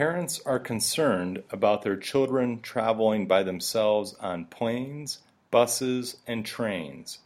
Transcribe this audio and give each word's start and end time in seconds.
Parents 0.00 0.40
are 0.46 0.58
concerned 0.58 1.42
about 1.50 1.82
their 1.82 1.98
children 1.98 2.62
traveling 2.62 3.26
by 3.26 3.42
themselves 3.42 4.14
on 4.18 4.46
planes, 4.46 5.18
buses, 5.50 6.16
and 6.26 6.46
trains. 6.46 7.18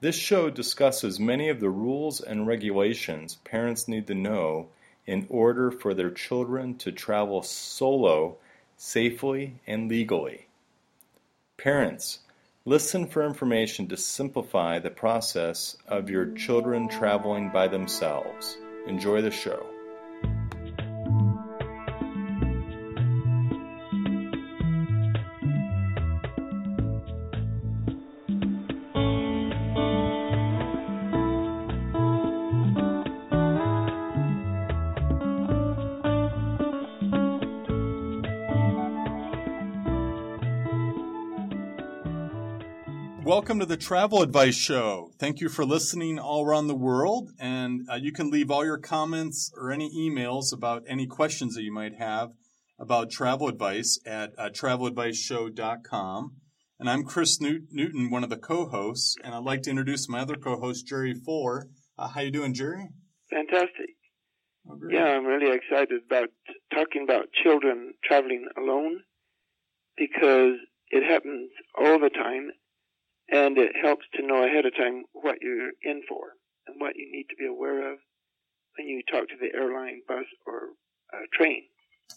This 0.00 0.16
show 0.16 0.48
discusses 0.48 1.20
many 1.20 1.50
of 1.50 1.60
the 1.60 1.68
rules 1.68 2.22
and 2.22 2.46
regulations 2.46 3.34
parents 3.44 3.88
need 3.88 4.06
to 4.06 4.14
know 4.14 4.68
in 5.04 5.26
order 5.28 5.70
for 5.70 5.92
their 5.92 6.10
children 6.10 6.78
to 6.78 6.92
travel 6.92 7.42
solo 7.42 8.38
safely 8.78 9.60
and 9.66 9.90
legally. 9.90 10.46
Parents, 11.58 12.20
listen 12.64 13.06
for 13.06 13.22
information 13.26 13.86
to 13.88 13.98
simplify 13.98 14.78
the 14.78 14.88
process 14.88 15.76
of 15.86 16.08
your 16.08 16.32
children 16.32 16.88
traveling 16.88 17.50
by 17.50 17.68
themselves. 17.68 18.56
Enjoy 18.86 19.20
the 19.20 19.30
show. 19.30 19.73
Welcome 43.44 43.60
to 43.60 43.66
the 43.66 43.76
Travel 43.76 44.22
Advice 44.22 44.54
Show. 44.54 45.10
Thank 45.18 45.42
you 45.42 45.50
for 45.50 45.66
listening 45.66 46.18
all 46.18 46.46
around 46.46 46.66
the 46.66 46.74
world. 46.74 47.30
And 47.38 47.86
uh, 47.92 47.96
you 47.96 48.10
can 48.10 48.30
leave 48.30 48.50
all 48.50 48.64
your 48.64 48.78
comments 48.78 49.52
or 49.54 49.70
any 49.70 49.90
emails 49.94 50.50
about 50.50 50.84
any 50.88 51.06
questions 51.06 51.54
that 51.54 51.62
you 51.62 51.70
might 51.70 51.96
have 51.96 52.30
about 52.78 53.10
travel 53.10 53.48
advice 53.48 54.00
at 54.06 54.30
uh, 54.38 54.48
traveladviceshow.com. 54.48 56.36
And 56.80 56.88
I'm 56.88 57.04
Chris 57.04 57.38
Newt- 57.38 57.66
Newton, 57.70 58.08
one 58.08 58.24
of 58.24 58.30
the 58.30 58.38
co-hosts, 58.38 59.14
and 59.22 59.34
I'd 59.34 59.44
like 59.44 59.60
to 59.64 59.70
introduce 59.70 60.08
my 60.08 60.20
other 60.20 60.36
co-host, 60.36 60.86
Jerry 60.86 61.12
Fuller. 61.12 61.68
Uh, 61.98 62.08
how 62.08 62.22
you 62.22 62.30
doing, 62.30 62.54
Jerry? 62.54 62.88
Fantastic. 63.28 63.90
Oh. 64.66 64.78
Yeah, 64.88 65.04
I'm 65.04 65.26
really 65.26 65.54
excited 65.54 66.00
about 66.06 66.30
talking 66.72 67.02
about 67.02 67.26
children 67.42 67.92
traveling 68.02 68.46
alone 68.56 69.02
because 69.98 70.54
it 70.88 71.04
happens 71.04 71.50
all 71.78 71.98
the 71.98 72.08
time 72.08 72.48
and 73.30 73.58
it 73.58 73.72
helps 73.80 74.04
to 74.14 74.26
know 74.26 74.44
ahead 74.44 74.66
of 74.66 74.76
time 74.76 75.04
what 75.12 75.36
you're 75.40 75.70
in 75.82 76.02
for 76.08 76.32
and 76.66 76.76
what 76.78 76.96
you 76.96 77.10
need 77.10 77.26
to 77.30 77.36
be 77.36 77.46
aware 77.46 77.92
of 77.92 77.98
when 78.76 78.88
you 78.88 79.02
talk 79.10 79.28
to 79.28 79.34
the 79.40 79.56
airline, 79.56 80.02
bus, 80.06 80.24
or 80.46 80.70
uh, 81.12 81.24
train. 81.32 81.62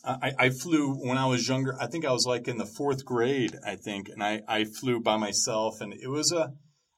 I, 0.03 0.33
I 0.37 0.49
flew 0.49 0.95
when 0.95 1.17
I 1.17 1.25
was 1.25 1.47
younger. 1.47 1.75
I 1.79 1.87
think 1.87 2.05
I 2.05 2.11
was 2.11 2.25
like 2.25 2.47
in 2.47 2.57
the 2.57 2.65
fourth 2.65 3.05
grade, 3.05 3.55
I 3.65 3.75
think, 3.75 4.09
and 4.09 4.23
I, 4.23 4.41
I 4.47 4.65
flew 4.65 4.99
by 4.99 5.17
myself, 5.17 5.81
and 5.81 5.93
it 5.93 6.09
was 6.09 6.31
a 6.31 6.53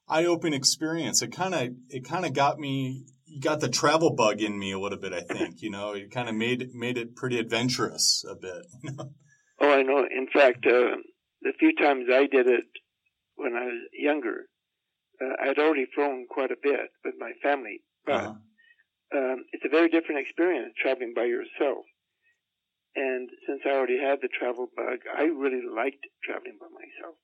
eye 0.08 0.24
opening 0.24 0.58
experience. 0.58 1.22
It 1.22 1.32
kind 1.32 1.54
of 1.54 1.68
it 1.88 2.04
kind 2.04 2.26
of 2.26 2.34
got 2.34 2.58
me 2.58 3.06
got 3.40 3.60
the 3.60 3.68
travel 3.68 4.14
bug 4.14 4.40
in 4.40 4.58
me 4.58 4.72
a 4.72 4.78
little 4.78 4.98
bit. 4.98 5.12
I 5.12 5.20
think 5.20 5.62
you 5.62 5.70
know 5.70 5.92
it 5.92 6.10
kind 6.10 6.28
of 6.28 6.34
made 6.34 6.74
made 6.74 6.98
it 6.98 7.14
pretty 7.14 7.38
adventurous 7.38 8.24
a 8.28 8.34
bit. 8.34 8.66
oh, 9.60 9.72
I 9.72 9.82
know. 9.82 10.00
In 10.00 10.26
fact, 10.32 10.66
uh, 10.66 10.96
the 11.42 11.52
few 11.58 11.74
times 11.76 12.06
I 12.12 12.26
did 12.26 12.48
it 12.48 12.64
when 13.40 13.56
I 13.56 13.64
was 13.64 13.80
younger, 13.92 14.46
uh, 15.20 15.34
I'd 15.42 15.58
already 15.58 15.86
flown 15.94 16.26
quite 16.28 16.50
a 16.50 16.56
bit 16.62 16.90
with 17.04 17.14
my 17.18 17.32
family, 17.42 17.82
but 18.04 18.24
Uh-huh. 18.24 18.34
um, 19.18 19.44
it's 19.52 19.64
a 19.64 19.68
very 19.68 19.88
different 19.88 20.20
experience 20.20 20.74
traveling 20.80 21.12
by 21.14 21.24
yourself. 21.24 21.84
And 22.96 23.30
since 23.46 23.60
I 23.64 23.70
already 23.70 23.98
had 23.98 24.18
the 24.20 24.28
travel 24.28 24.68
bug, 24.76 24.98
I 25.16 25.24
really 25.24 25.62
liked 25.62 26.04
traveling 26.24 26.58
by 26.60 26.66
myself. 26.68 27.16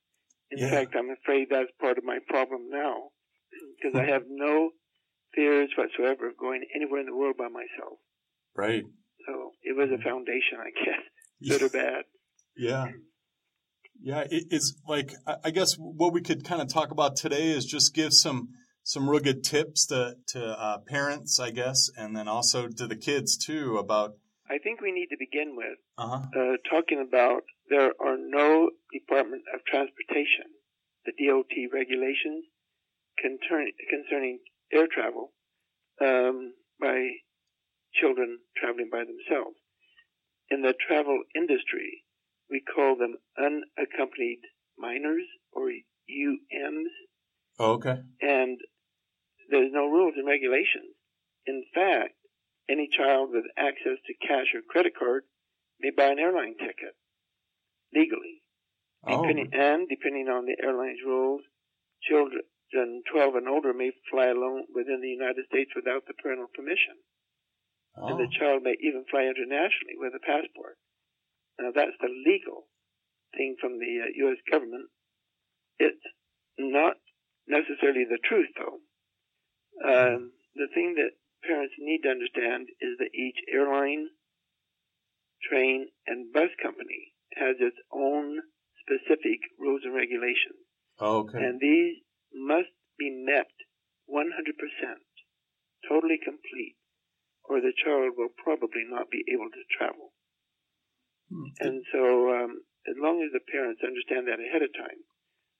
In 0.51 0.59
Yeah. 0.59 0.71
fact, 0.71 0.95
I'm 0.97 1.11
afraid 1.11 1.49
that's 1.51 1.71
part 1.81 1.99
of 1.99 2.05
my 2.05 2.19
problem 2.29 2.69
now, 2.71 3.11
because 3.77 3.95
I 3.99 4.05
have 4.07 4.23
no 4.29 4.71
fears 5.35 5.71
whatsoever 5.77 6.29
of 6.29 6.37
going 6.39 6.65
anywhere 6.75 7.01
in 7.01 7.07
the 7.07 7.17
world 7.17 7.37
by 7.37 7.49
myself. 7.49 7.99
Right. 8.55 8.85
So 9.27 9.53
it 9.63 9.77
was 9.77 9.91
a 9.91 9.99
foundation, 10.03 10.59
I 10.61 10.71
guess, 10.85 11.03
good 11.51 11.63
or 11.63 11.69
bad. 11.69 12.05
Yeah. 12.57 12.87
Yeah, 14.03 14.21
it, 14.31 14.45
it's 14.51 14.75
like 14.87 15.13
I 15.45 15.51
guess 15.51 15.75
what 15.75 16.13
we 16.13 16.21
could 16.21 16.45
kind 16.45 16.63
of 16.63 16.69
talk 16.69 16.91
about 16.91 17.17
today 17.17 17.51
is 17.51 17.65
just 17.65 17.95
give 17.95 18.13
some 18.13 18.49
some 18.83 19.11
real 19.11 19.21
good 19.21 19.43
tips 19.43 19.87
to 19.87 20.15
to 20.29 20.45
uh, 20.45 20.79
parents, 20.87 21.41
I 21.41 21.51
guess, 21.51 21.91
and 21.97 22.17
then 22.17 22.29
also 22.29 22.69
to 22.69 22.87
the 22.87 22.97
kids 22.97 23.37
too 23.37 23.79
about. 23.79 24.13
I 24.49 24.59
think 24.59 24.81
we 24.81 24.93
need 24.93 25.09
to 25.09 25.17
begin 25.19 25.57
with 25.57 25.79
Uh 25.99 26.09
huh. 26.09 26.41
uh, 26.41 26.57
talking 26.71 27.05
about 27.07 27.43
there 27.69 27.93
are 28.01 28.17
no 28.17 28.71
Department 28.93 29.43
of 29.53 29.65
Transportation, 29.65 30.47
the 31.05 31.13
DOT 31.19 31.51
regulations 31.73 32.45
concern, 33.19 33.73
concerning 33.91 34.39
air 34.73 34.87
travel 34.87 35.33
um, 36.01 36.53
by 36.81 37.09
children 37.93 38.39
traveling 38.57 38.89
by 38.91 39.03
themselves. 39.05 39.57
In 40.49 40.63
the 40.63 40.75
travel 40.87 41.23
industry, 41.35 42.05
we 42.51 42.63
call 42.63 42.97
them 42.97 43.17
unaccompanied 43.39 44.41
minors 44.79 45.25
or 45.53 45.71
UMs, 45.71 46.93
Oh, 47.59 47.73
okay. 47.73 48.03
and 48.21 48.59
there's 49.51 49.73
no 49.73 49.87
rules 49.87 50.15
and 50.17 50.27
regulations. 50.27 50.95
In 51.47 51.65
fact, 51.75 52.15
any 52.69 52.89
child 52.91 53.31
with 53.33 53.45
access 53.57 53.99
to 54.07 54.27
cash 54.27 54.55
or 54.55 54.61
credit 54.69 54.93
card 54.99 55.25
may 55.81 55.91
buy 55.91 56.09
an 56.11 56.19
airline 56.19 56.55
ticket 56.59 56.97
legally. 57.95 58.43
Oh, 59.07 59.25
and 59.25 59.89
depending 59.89 60.29
on 60.29 60.47
the 60.47 60.57
airline's 60.63 60.99
rules, 61.07 61.43
children 62.03 62.43
12 63.13 63.35
and 63.37 63.49
older 63.49 63.73
may 63.73 63.93
fly 64.11 64.27
alone 64.27 64.65
within 64.75 65.01
the 65.01 65.09
United 65.09 65.47
States 65.47 65.71
without 65.77 66.03
the 66.07 66.15
parental 66.15 66.51
permission. 66.53 66.99
Oh. 67.97 68.09
And 68.09 68.15
oh. 68.15 68.19
the 68.19 68.33
child 68.35 68.63
may 68.63 68.75
even 68.83 69.05
fly 69.11 69.31
internationally 69.31 69.95
with 69.97 70.13
a 70.15 70.21
passport. 70.21 70.77
Now 71.59 71.71
that's 71.75 71.97
the 72.01 72.09
legal 72.09 72.69
thing 73.37 73.57
from 73.61 73.79
the 73.79 74.05
uh, 74.05 74.11
U.S. 74.29 74.39
government. 74.51 74.89
It's 75.79 76.05
not 76.59 76.97
necessarily 77.49 78.05
the 78.09 78.19
truth, 78.25 78.49
though. 78.57 78.81
Um, 79.85 80.33
the 80.55 80.69
thing 80.73 80.97
that 80.97 81.17
parents 81.45 81.75
need 81.79 82.03
to 82.03 82.11
understand 82.11 82.69
is 82.81 82.97
that 82.99 83.13
each 83.15 83.37
airline, 83.53 84.09
train, 85.45 85.89
and 86.07 86.33
bus 86.33 86.51
company 86.63 87.13
has 87.37 87.57
its 87.61 87.77
own 87.93 88.41
specific 88.81 89.41
rules 89.61 89.83
and 89.85 89.95
regulations. 89.95 90.65
Oh, 90.99 91.29
okay. 91.29 91.39
And 91.39 91.61
these 91.61 92.01
must 92.33 92.73
be 92.99 93.11
met 93.11 93.53
100%, 94.09 94.25
totally 95.89 96.19
complete, 96.25 96.77
or 97.45 97.61
the 97.61 97.77
child 97.77 98.17
will 98.17 98.33
probably 98.33 98.89
not 98.89 99.11
be 99.11 99.23
able 99.29 99.51
to 99.53 99.63
travel. 99.77 100.16
Hmm. 101.31 101.51
And 101.61 101.83
so, 101.93 102.31
um, 102.31 102.63
as 102.87 102.95
long 102.99 103.23
as 103.23 103.33
the 103.33 103.45
parents 103.51 103.83
understand 103.83 104.29
that 104.29 104.39
ahead 104.39 104.63
of 104.63 104.71
time, 104.75 105.01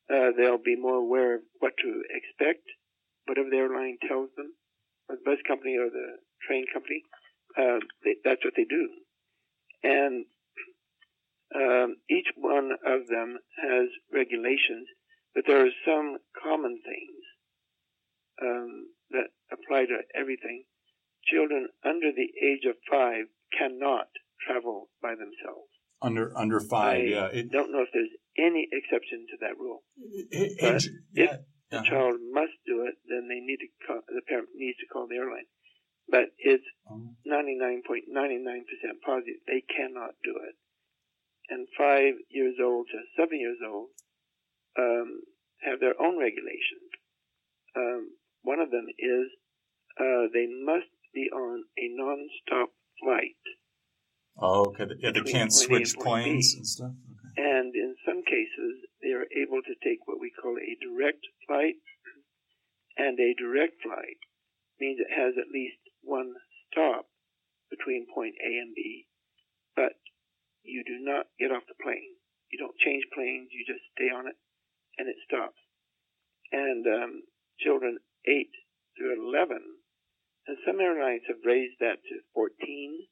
uh, 0.07 0.31
they'll 0.37 0.63
be 0.63 0.77
more 0.79 1.03
aware 1.03 1.37
of 1.37 1.43
what 1.59 1.73
to 1.83 2.03
expect, 2.11 2.63
whatever 3.27 3.51
the 3.51 3.57
airline 3.57 3.99
tells 4.07 4.31
them, 4.37 4.55
or 5.09 5.17
the 5.17 5.27
bus 5.27 5.43
company 5.47 5.77
or 5.77 5.91
the 5.91 6.23
train 6.47 6.65
company. 6.73 7.03
Uh, 7.59 7.83
they, 8.05 8.15
that's 8.25 8.45
what 8.45 8.55
they 8.57 8.67
do. 8.69 8.89
And 9.83 10.27
um, 11.55 11.97
each 12.11 12.27
one 12.37 12.71
of 12.85 13.07
them 13.09 13.39
has 13.63 13.89
regulations, 14.13 14.87
but 15.35 15.45
there 15.47 15.67
are 15.67 15.79
some 15.85 16.19
common 16.43 16.79
things 16.85 17.23
um, 18.43 18.87
that 19.11 19.31
apply 19.51 19.87
to 19.87 19.99
everything. 20.15 20.65
Children 21.25 21.69
under 21.85 22.13
the 22.15 22.31
age 22.47 22.65
of 22.69 22.77
five 22.91 23.27
cannot 23.57 24.07
travel 24.45 24.89
by 25.03 25.11
themselves. 25.15 25.71
under 26.03 26.37
under 26.37 26.61
five, 26.61 27.01
I 27.01 27.05
yeah. 27.05 27.27
It, 27.33 27.51
don't 27.51 27.73
know 27.73 27.83
if 27.83 27.89
there's 27.93 28.13
any 28.37 28.69
exception 28.73 29.27
to 29.31 29.37
that 29.41 29.57
rule. 29.59 29.83
it, 29.97 30.29
it- 30.31 30.61
but 30.61 30.83
yeah. 31.15 31.37
The 31.69 31.79
uh-huh. 31.83 31.91
child 31.91 32.17
must 32.31 32.55
do 32.65 32.87
it, 32.87 32.95
then 33.11 33.27
they 33.27 33.41
need 33.43 33.59
to 33.59 33.67
call, 33.85 33.99
the 34.07 34.23
parent 34.29 34.51
needs 34.55 34.79
to 34.79 34.87
call 34.87 35.09
the 35.11 35.17
airline. 35.19 35.51
But 36.09 36.31
it's 36.39 36.63
Um, 36.89 37.17
99.99% 37.27 38.07
positive 39.03 39.41
they 39.51 39.63
cannot 39.67 40.15
do 40.23 40.39
it. 40.47 40.55
And 41.51 41.67
five 41.77 42.15
years 42.31 42.55
old 42.63 42.87
to 42.95 42.99
seven 43.19 43.41
years 43.41 43.59
old 43.67 43.91
um, 44.79 45.23
have 45.63 45.81
their 45.81 46.01
own 46.01 46.19
regulations. 46.19 46.91
Um, 47.75 48.15
one 48.43 48.61
of 48.61 48.71
them 48.71 48.87
is 48.99 49.27
uh, 49.99 50.31
they 50.33 50.47
must 50.47 50.91
be 51.13 51.27
on 51.35 51.65
a 51.77 51.87
non-stop 51.99 52.71
flight. 53.03 53.43
Oh, 54.39 54.67
okay. 54.69 54.85
Yeah, 55.01 55.13
they 55.13 55.25
can't 55.25 55.53
switch 55.53 55.95
B. 55.95 56.03
planes 56.03 56.55
and 56.55 56.67
stuff. 56.67 56.93
Okay. 56.93 57.33
And 57.41 57.75
in 57.75 57.97
some 58.05 58.23
cases, 58.25 58.85
they 59.03 59.13
are 59.17 59.25
able 59.33 59.63
to 59.65 59.75
take 59.83 60.05
what 60.05 60.21
we 60.21 60.31
call 60.31 60.57
a 60.57 60.77
direct 60.81 61.25
flight. 61.47 61.81
And 62.97 63.19
a 63.21 63.37
direct 63.37 63.81
flight 63.83 64.21
means 64.81 65.01
it 65.01 65.13
has 65.13 65.37
at 65.37 65.53
least 65.53 65.81
one 66.03 66.33
stop 66.69 67.07
between 67.71 68.07
point 68.13 68.35
A 68.45 68.59
and 68.61 68.75
B. 68.75 69.09
But 69.75 70.01
you 70.63 70.85
do 70.85 71.01
not 71.01 71.27
get 71.39 71.53
off 71.53 71.69
the 71.69 71.77
plane. 71.83 72.17
You 72.51 72.59
don't 72.59 72.79
change 72.79 73.05
planes. 73.13 73.51
You 73.53 73.65
just 73.67 73.85
stay 73.93 74.09
on 74.13 74.29
it, 74.29 74.37
and 74.99 75.09
it 75.09 75.17
stops. 75.27 75.59
And 76.53 76.87
um, 76.87 77.13
children 77.61 77.99
8 78.27 78.51
through 78.97 79.29
11, 79.29 79.59
and 80.47 80.57
some 80.65 80.81
airlines 80.81 81.27
have 81.27 81.43
raised 81.45 81.79
that 81.81 82.01
to 82.07 82.15
14, 82.35 83.07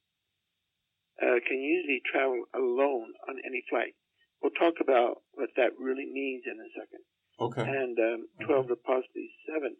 uh, 1.23 1.39
can 1.47 1.61
usually 1.61 2.03
travel 2.11 2.45
alone 2.55 3.15
on 3.29 3.39
any 3.47 3.63
flight. 3.71 3.95
We'll 4.43 4.57
talk 4.59 4.81
about 4.81 5.23
what 5.35 5.51
that 5.57 5.79
really 5.79 6.07
means 6.07 6.45
in 6.47 6.59
a 6.59 6.71
second. 6.75 7.05
Okay. 7.41 7.65
And 7.67 7.97
um, 7.99 8.47
12 8.47 8.69
to 8.69 8.77
possibly 8.77 9.31
17 9.49 9.75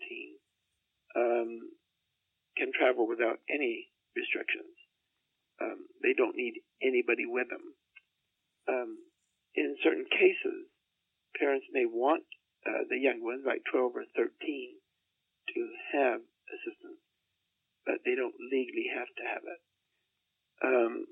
um, 1.17 1.71
can 2.57 2.71
travel 2.75 3.07
without 3.07 3.39
any 3.51 3.91
restrictions. 4.17 4.75
Um, 5.61 5.87
they 6.03 6.15
don't 6.17 6.35
need 6.35 6.63
anybody 6.83 7.27
with 7.27 7.47
them. 7.51 7.63
Um, 8.67 8.99
in 9.55 9.77
certain 9.83 10.07
cases, 10.11 10.67
parents 11.39 11.67
may 11.71 11.87
want 11.87 12.25
uh, 12.67 12.89
the 12.91 12.99
young 12.99 13.23
ones, 13.23 13.45
like 13.47 13.63
12 13.71 13.93
or 13.95 14.07
13, 14.17 14.31
to 15.55 15.61
have 15.93 16.19
assistance, 16.51 17.03
but 17.87 18.03
they 18.03 18.17
don't 18.17 18.35
legally 18.41 18.91
have 18.91 19.11
to 19.15 19.25
have 19.29 19.45
it. 19.45 19.61
Um, 20.65 21.07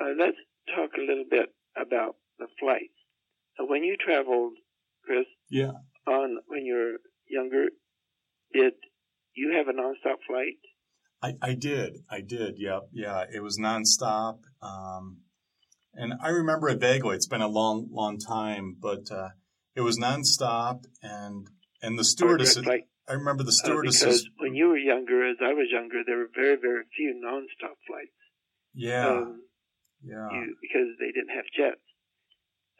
uh, 0.00 0.12
let's 0.18 0.36
talk 0.74 0.90
a 0.96 1.00
little 1.00 1.24
bit 1.28 1.48
about 1.76 2.16
the 2.38 2.46
flights. 2.58 2.94
So 3.56 3.66
when 3.66 3.84
you 3.84 3.96
traveled, 3.96 4.54
Chris, 5.04 5.26
yeah, 5.50 5.72
on 6.06 6.38
when 6.46 6.64
you 6.64 6.74
were 6.74 6.98
younger, 7.28 7.66
did 8.52 8.74
you 9.34 9.54
have 9.56 9.68
a 9.68 9.72
nonstop 9.72 10.18
flight? 10.26 10.58
I, 11.22 11.34
I 11.42 11.54
did. 11.54 11.98
I 12.10 12.20
did. 12.20 12.54
Yep. 12.58 12.88
Yeah. 12.92 13.24
It 13.32 13.42
was 13.42 13.58
nonstop. 13.58 14.38
Um, 14.62 15.18
and 15.94 16.14
I 16.22 16.28
remember 16.28 16.68
it 16.68 16.80
vaguely. 16.80 17.16
It's 17.16 17.26
been 17.26 17.42
a 17.42 17.48
long, 17.48 17.88
long 17.90 18.18
time, 18.18 18.76
but 18.80 19.10
uh, 19.10 19.30
it 19.74 19.82
was 19.82 19.98
nonstop. 19.98 20.84
And 21.02 21.48
and 21.82 21.98
the 21.98 22.04
stewardess. 22.04 22.56
Like, 22.58 22.86
I 23.08 23.14
remember 23.14 23.42
the 23.42 23.48
uh, 23.48 23.52
stewardess. 23.52 24.00
because 24.00 24.28
when 24.38 24.54
you 24.54 24.68
were 24.68 24.78
younger, 24.78 25.28
as 25.28 25.36
I 25.42 25.52
was 25.52 25.68
younger, 25.70 26.02
there 26.06 26.18
were 26.18 26.30
very, 26.34 26.56
very 26.56 26.84
few 26.96 27.20
nonstop 27.22 27.76
flights. 27.86 28.12
Yeah. 28.74 29.08
Um, 29.08 29.42
yeah. 30.02 30.28
you, 30.32 30.56
because 30.60 30.88
they 30.98 31.12
didn't 31.12 31.34
have 31.34 31.46
jets. 31.56 31.84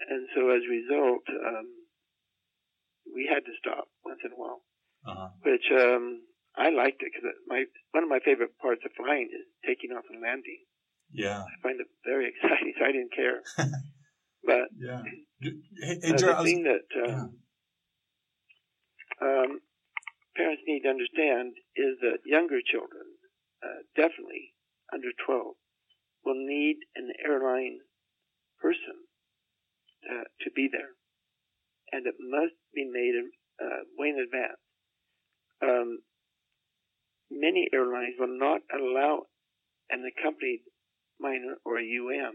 And 0.08 0.26
so 0.34 0.48
as 0.48 0.64
a 0.64 0.72
result, 0.72 1.24
um, 1.28 1.68
we 3.14 3.28
had 3.28 3.44
to 3.44 3.54
stop 3.60 3.88
once 4.04 4.20
in 4.24 4.32
a 4.32 4.38
while, 4.38 4.62
uh-huh. 5.06 5.28
which 5.44 5.66
um, 5.76 6.24
I 6.56 6.70
liked 6.70 7.02
it 7.02 7.12
because 7.12 7.28
my 7.46 7.64
one 7.92 8.04
of 8.04 8.08
my 8.08 8.20
favorite 8.24 8.56
parts 8.58 8.82
of 8.84 8.92
flying 8.96 9.28
is 9.28 9.44
taking 9.66 9.92
off 9.92 10.08
and 10.08 10.22
landing. 10.22 10.64
Yeah, 11.12 11.42
I 11.42 11.54
find 11.62 11.80
it 11.80 11.88
very 12.06 12.28
exciting. 12.32 12.72
So 12.78 12.84
I 12.84 12.92
didn't 12.92 13.14
care. 13.14 13.38
but 14.44 14.66
yeah, 14.78 15.02
hey, 15.42 15.98
hey, 16.00 16.12
uh, 16.12 16.16
the 16.16 16.44
thing 16.44 16.64
that 16.64 16.86
um, 17.04 17.36
yeah. 19.20 19.26
um, 19.26 19.60
parents 20.36 20.62
need 20.66 20.82
to 20.82 20.90
understand 20.90 21.54
is 21.76 22.00
that 22.00 22.24
younger 22.24 22.60
children, 22.64 23.04
uh, 23.62 23.84
definitely 23.96 24.54
under 24.92 25.12
12, 25.26 25.54
will 26.24 26.38
need 26.38 26.76
an 26.96 27.10
airline 27.24 27.78
person 28.60 28.96
uh, 30.10 30.24
to 30.44 30.50
be 30.54 30.68
there, 30.70 30.94
and 31.92 32.06
it 32.06 32.14
must 32.20 32.56
be 32.74 32.84
made 32.84 33.14
uh, 33.60 33.84
way 33.96 34.08
in 34.08 34.18
advance. 34.18 34.60
Um, 35.62 35.98
many 37.30 37.68
airlines 37.72 38.14
will 38.18 38.38
not 38.38 38.60
allow 38.72 39.26
an 39.90 40.04
accompanied 40.04 40.60
minor 41.18 41.56
or 41.64 41.78
a 41.78 41.84
UM 41.84 42.34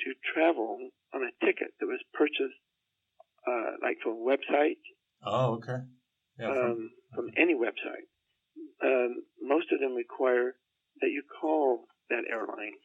to 0.00 0.12
travel 0.34 0.90
on 1.14 1.22
a 1.22 1.44
ticket 1.44 1.72
that 1.80 1.86
was 1.86 2.00
purchased, 2.12 2.60
uh, 3.48 3.80
like 3.82 3.96
from 4.02 4.20
a 4.20 4.26
website. 4.26 4.80
Oh, 5.24 5.54
okay. 5.54 5.80
Yeah, 6.38 6.52
from, 6.52 6.70
um, 6.70 6.90
from 7.14 7.30
any 7.36 7.54
website. 7.54 8.08
Um, 8.84 9.24
most 9.40 9.72
of 9.72 9.80
them 9.80 9.94
require 9.94 10.52
that 11.00 11.08
you 11.08 11.22
call 11.40 11.86
that 12.10 12.24
airline 12.30 12.76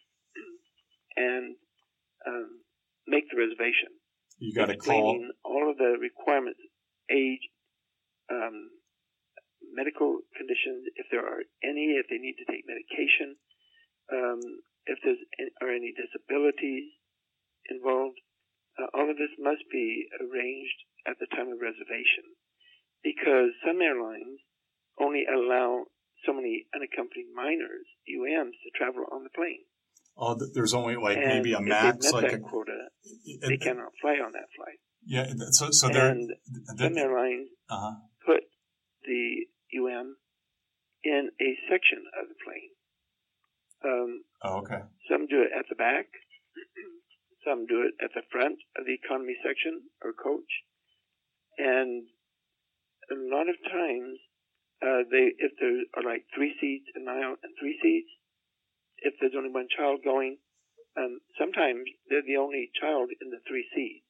and 1.16 1.56
um, 2.28 2.62
make 3.08 3.30
the 3.30 3.38
reservation. 3.38 3.92
You 4.40 4.54
got 4.54 4.68
to 4.68 4.78
call 4.78 5.22
all 5.46 5.70
of 5.70 5.78
the 5.78 5.98
requirements, 6.02 6.60
age, 7.12 7.46
um, 8.32 8.70
medical 9.74 10.20
conditions, 10.36 10.90
if 10.96 11.06
there 11.12 11.22
are 11.22 11.46
any, 11.64 11.98
if 12.02 12.10
they 12.10 12.18
need 12.18 12.36
to 12.42 12.48
take 12.50 12.66
medication, 12.66 13.38
um, 14.12 14.42
if 14.86 14.98
there 15.06 15.16
are 15.62 15.74
any 15.74 15.94
disabilities 15.94 16.90
involved. 17.70 18.18
Uh, 18.80 18.88
all 18.96 19.10
of 19.12 19.18
this 19.18 19.32
must 19.38 19.62
be 19.72 20.08
arranged 20.20 20.80
at 21.06 21.20
the 21.20 21.28
time 21.36 21.52
of 21.52 21.60
reservation 21.60 22.24
because 23.04 23.52
some 23.66 23.82
airlines 23.82 24.40
only 25.00 25.26
allow 25.26 25.86
so 26.26 26.34
many 26.34 26.66
unaccompanied 26.74 27.34
minors, 27.34 27.88
UMs, 28.06 28.56
to 28.64 28.70
travel 28.78 29.06
on 29.12 29.24
the 29.24 29.34
plane. 29.34 29.66
Oh, 30.22 30.38
there's 30.54 30.76
only 30.76 30.96
like 30.98 31.18
and 31.18 31.26
maybe 31.26 31.54
a 31.54 31.60
max, 31.60 32.12
like 32.12 32.30
that 32.30 32.34
a 32.36 32.40
quota. 32.40 32.94
It, 33.26 33.42
they 33.42 33.58
cannot 33.58 33.90
fly 34.00 34.22
on 34.24 34.34
that 34.34 34.46
flight. 34.56 34.78
Yeah, 35.04 35.26
so 35.50 35.72
so 35.72 35.90
they're 35.90 36.10
And 36.10 36.30
some 36.78 36.96
airlines 36.96 37.50
uh-huh. 37.68 37.96
put 38.24 38.44
the 39.04 39.50
UM 39.74 40.18
in 41.04 41.32
a 41.42 41.50
section 41.66 42.06
of 42.22 42.30
the 42.30 42.38
plane. 42.46 42.70
Um, 43.82 44.22
oh, 44.44 44.58
okay. 44.62 44.86
Some 45.10 45.26
do 45.26 45.42
it 45.42 45.50
at 45.58 45.66
the 45.70 45.76
back. 45.76 46.06
some 47.44 47.66
do 47.66 47.82
it 47.82 47.98
at 47.98 48.14
the 48.14 48.22
front 48.32 48.62
of 48.78 48.86
the 48.86 48.94
economy 48.94 49.34
section 49.42 49.90
or 50.06 50.14
coach, 50.14 50.54
and 51.58 52.06
a 53.10 53.18
lot 53.18 53.50
of 53.50 53.58
times 53.66 54.22
uh, 54.86 55.02
they 55.10 55.34
if 55.34 55.58
there 55.58 55.82
are 55.98 56.06
like 56.06 56.30
three 56.38 56.54
seats 56.62 56.86
an 56.94 57.10
aisle 57.10 57.42
and 57.42 57.58
three 57.58 57.74
seats 57.82 58.21
if 59.02 59.14
there's 59.20 59.36
only 59.36 59.52
one 59.52 59.68
child 59.76 60.02
going, 60.04 60.38
um, 60.98 61.20
sometimes 61.40 61.86
they're 62.10 62.26
the 62.26 62.38
only 62.38 62.70
child 62.80 63.10
in 63.22 63.30
the 63.30 63.42
three 63.48 63.66
seats. 63.74 64.06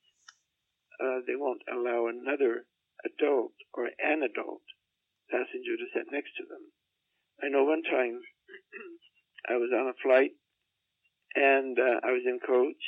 Uh, 0.99 1.19
they 1.25 1.35
won't 1.35 1.61
allow 1.71 2.07
another 2.07 2.65
adult 3.05 3.53
or 3.73 3.89
an 3.97 4.21
adult 4.23 4.61
passenger 5.29 5.77
to 5.77 5.91
sit 5.93 6.11
next 6.11 6.35
to 6.37 6.43
them. 6.45 6.61
I 7.41 7.49
know 7.49 7.63
one 7.63 7.83
time 7.83 8.21
I 9.49 9.57
was 9.57 9.71
on 9.73 9.87
a 9.87 9.97
flight 10.03 10.31
and 11.35 11.77
uh, 11.79 12.03
I 12.03 12.11
was 12.11 12.23
in 12.25 12.39
coach, 12.45 12.81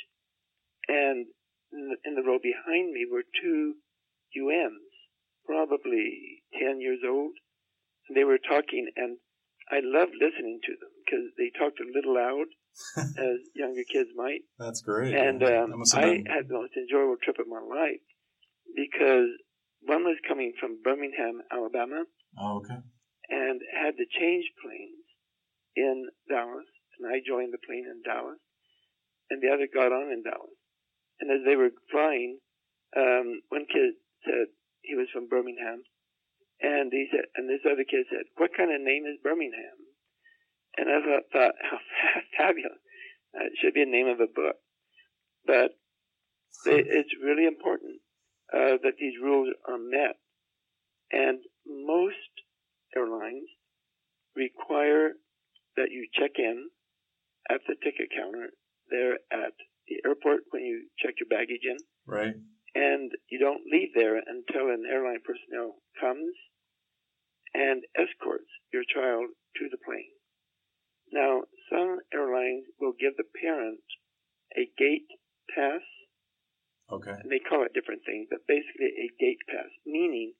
and 0.86 1.26
in 1.72 1.88
the, 1.88 1.96
in 2.04 2.14
the 2.14 2.22
row 2.22 2.38
behind 2.42 2.92
me 2.92 3.06
were 3.10 3.24
two 3.42 3.74
UMs, 4.36 4.92
probably 5.46 6.42
10 6.60 6.80
years 6.80 7.00
old. 7.06 7.32
And 8.08 8.16
they 8.16 8.24
were 8.24 8.38
talking, 8.38 8.86
and 8.96 9.16
I 9.70 9.80
loved 9.82 10.12
listening 10.20 10.60
to 10.64 10.72
them 10.72 10.93
because 11.04 11.26
they 11.36 11.52
talked 11.58 11.80
a 11.80 11.88
little 11.92 12.14
loud, 12.14 12.48
as 13.18 13.38
younger 13.54 13.84
kids 13.84 14.10
might. 14.16 14.42
That's 14.58 14.80
great. 14.80 15.14
And 15.14 15.42
um, 15.42 15.82
I 15.94 16.24
had 16.26 16.48
the 16.48 16.58
most 16.58 16.74
enjoyable 16.76 17.16
trip 17.22 17.38
of 17.38 17.46
my 17.46 17.60
life 17.60 18.02
because 18.74 19.30
one 19.86 20.04
was 20.04 20.18
coming 20.26 20.52
from 20.58 20.82
Birmingham, 20.82 21.42
Alabama. 21.52 22.04
Oh, 22.38 22.58
okay. 22.58 22.80
And 23.30 23.60
had 23.72 23.96
to 23.96 24.06
change 24.18 24.44
planes 24.60 25.04
in 25.76 26.08
Dallas, 26.28 26.68
and 26.98 27.08
I 27.08 27.20
joined 27.26 27.52
the 27.52 27.62
plane 27.64 27.86
in 27.86 28.02
Dallas, 28.02 28.40
and 29.30 29.42
the 29.42 29.50
other 29.52 29.68
got 29.70 29.92
on 29.92 30.12
in 30.12 30.22
Dallas. 30.22 30.58
And 31.20 31.30
as 31.30 31.46
they 31.46 31.56
were 31.56 31.70
flying, 31.90 32.38
um, 32.96 33.42
one 33.48 33.66
kid 33.70 33.94
said 34.24 34.50
he 34.82 34.94
was 34.94 35.08
from 35.12 35.28
Birmingham, 35.28 35.82
and 36.60 36.92
he 36.92 37.06
said, 37.10 37.26
and 37.36 37.48
this 37.48 37.64
other 37.66 37.84
kid 37.84 38.06
said, 38.10 38.26
"What 38.36 38.54
kind 38.56 38.72
of 38.72 38.80
name 38.80 39.06
is 39.06 39.22
Birmingham?" 39.22 39.83
And 40.76 40.88
I 40.88 41.00
thought, 41.32 41.54
how 41.62 41.78
fabulous! 42.38 42.78
Uh, 43.34 43.46
it 43.46 43.52
should 43.60 43.74
be 43.74 43.82
a 43.82 43.86
name 43.86 44.08
of 44.08 44.20
a 44.20 44.26
book. 44.26 44.56
But 45.46 45.72
it's 46.66 47.10
really 47.22 47.46
important 47.46 48.00
uh, 48.52 48.78
that 48.82 48.96
these 48.98 49.14
rules 49.22 49.48
are 49.68 49.78
met, 49.78 50.16
and 51.12 51.38
most 51.66 52.32
airlines 52.96 53.48
require 54.34 55.12
that 55.76 55.90
you 55.90 56.08
check 56.14 56.32
in 56.38 56.70
at 57.50 57.60
the 57.68 57.74
ticket 57.82 58.08
counter 58.16 58.50
there 58.90 59.14
at 59.32 59.52
the 59.88 59.96
airport 60.06 60.40
when 60.50 60.62
you 60.62 60.88
check 60.98 61.14
your 61.20 61.28
baggage 61.28 61.64
in. 61.64 61.76
Right 62.06 62.34
and 62.74 63.12
you 63.30 63.38
don't 63.38 63.62
leave 63.70 63.94
there 63.94 64.18
until 64.18 64.68
an 64.68 64.82
airline 64.90 65.22
personnel 65.24 65.78
comes 66.00 66.34
and 67.54 67.82
escorts 67.94 68.50
your 68.72 68.82
child 68.82 69.30
to 69.56 69.68
the 69.70 69.78
plane. 69.86 70.10
Now, 71.14 71.46
some 71.70 72.02
airlines 72.12 72.66
will 72.80 72.98
give 72.98 73.14
the 73.16 73.30
parent 73.38 73.86
a 74.58 74.66
gate 74.74 75.06
pass. 75.54 75.86
Okay. 76.90 77.14
And 77.14 77.30
they 77.30 77.38
call 77.38 77.62
it 77.62 77.72
different 77.72 78.02
things, 78.04 78.26
but 78.28 78.42
basically 78.50 78.90
a 78.98 79.08
gate 79.22 79.40
pass, 79.48 79.70
meaning 79.86 80.34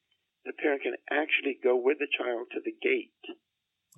the 0.45 0.53
parent 0.53 0.83
can 0.83 0.99
actually 1.11 1.57
go 1.63 1.79
with 1.79 1.99
the 1.99 2.11
child 2.11 2.51
to 2.53 2.61
the 2.61 2.75
gate 2.83 3.23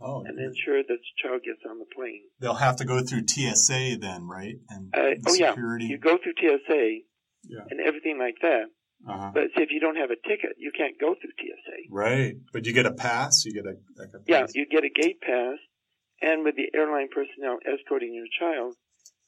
oh, 0.01 0.23
and 0.25 0.39
ensure 0.39 0.85
that 0.85 1.01
the 1.01 1.17
child 1.19 1.43
gets 1.43 1.65
on 1.69 1.79
the 1.79 1.89
plane. 1.97 2.29
They'll 2.39 2.55
have 2.55 2.77
to 2.77 2.85
go 2.85 3.03
through 3.03 3.27
TSA 3.27 3.99
then, 4.01 4.29
right? 4.29 4.55
And 4.69 4.95
uh, 4.95 5.19
oh 5.27 5.33
security. 5.33 5.87
yeah, 5.87 5.91
you 5.91 5.99
go 5.99 6.19
through 6.23 6.35
TSA 6.39 7.01
yeah. 7.49 7.65
and 7.71 7.81
everything 7.81 8.19
like 8.19 8.37
that. 8.43 8.71
Uh-huh. 9.09 9.31
But 9.35 9.45
if 9.57 9.71
you 9.71 9.81
don't 9.81 9.97
have 9.97 10.11
a 10.11 10.17
ticket, 10.17 10.57
you 10.59 10.73
can't 10.77 10.99
go 11.01 11.15
through 11.15 11.35
TSA. 11.39 11.91
Right, 11.91 12.35
but 12.53 12.65
you 12.65 12.73
get 12.73 12.87
a 12.87 12.93
pass. 12.93 13.45
You 13.45 13.53
get 13.53 13.67
a, 13.67 13.77
like 13.99 14.09
a 14.15 14.19
yeah, 14.27 14.47
you 14.55 14.67
get 14.71 14.85
a 14.85 14.89
gate 14.89 15.21
pass, 15.21 15.59
and 16.23 16.45
with 16.45 16.57
the 16.57 16.71
airline 16.75 17.09
personnel 17.13 17.59
escorting 17.67 18.15
your 18.15 18.31
child, 18.39 18.75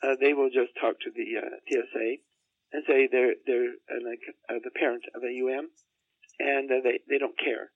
uh, 0.02 0.14
they 0.20 0.32
will 0.32 0.48
just 0.48 0.72
talk 0.80 0.94
to 1.00 1.10
the 1.10 1.38
uh, 1.38 1.56
TSA 1.68 2.22
and 2.72 2.84
say 2.86 3.08
they're 3.10 3.34
they're 3.46 3.74
uh, 3.90 4.58
the 4.62 4.70
parent 4.76 5.02
of 5.14 5.22
a 5.22 5.32
UM, 5.32 5.68
and 6.38 6.70
uh, 6.70 6.80
they 6.82 7.00
they 7.08 7.18
don't 7.18 7.38
care, 7.38 7.70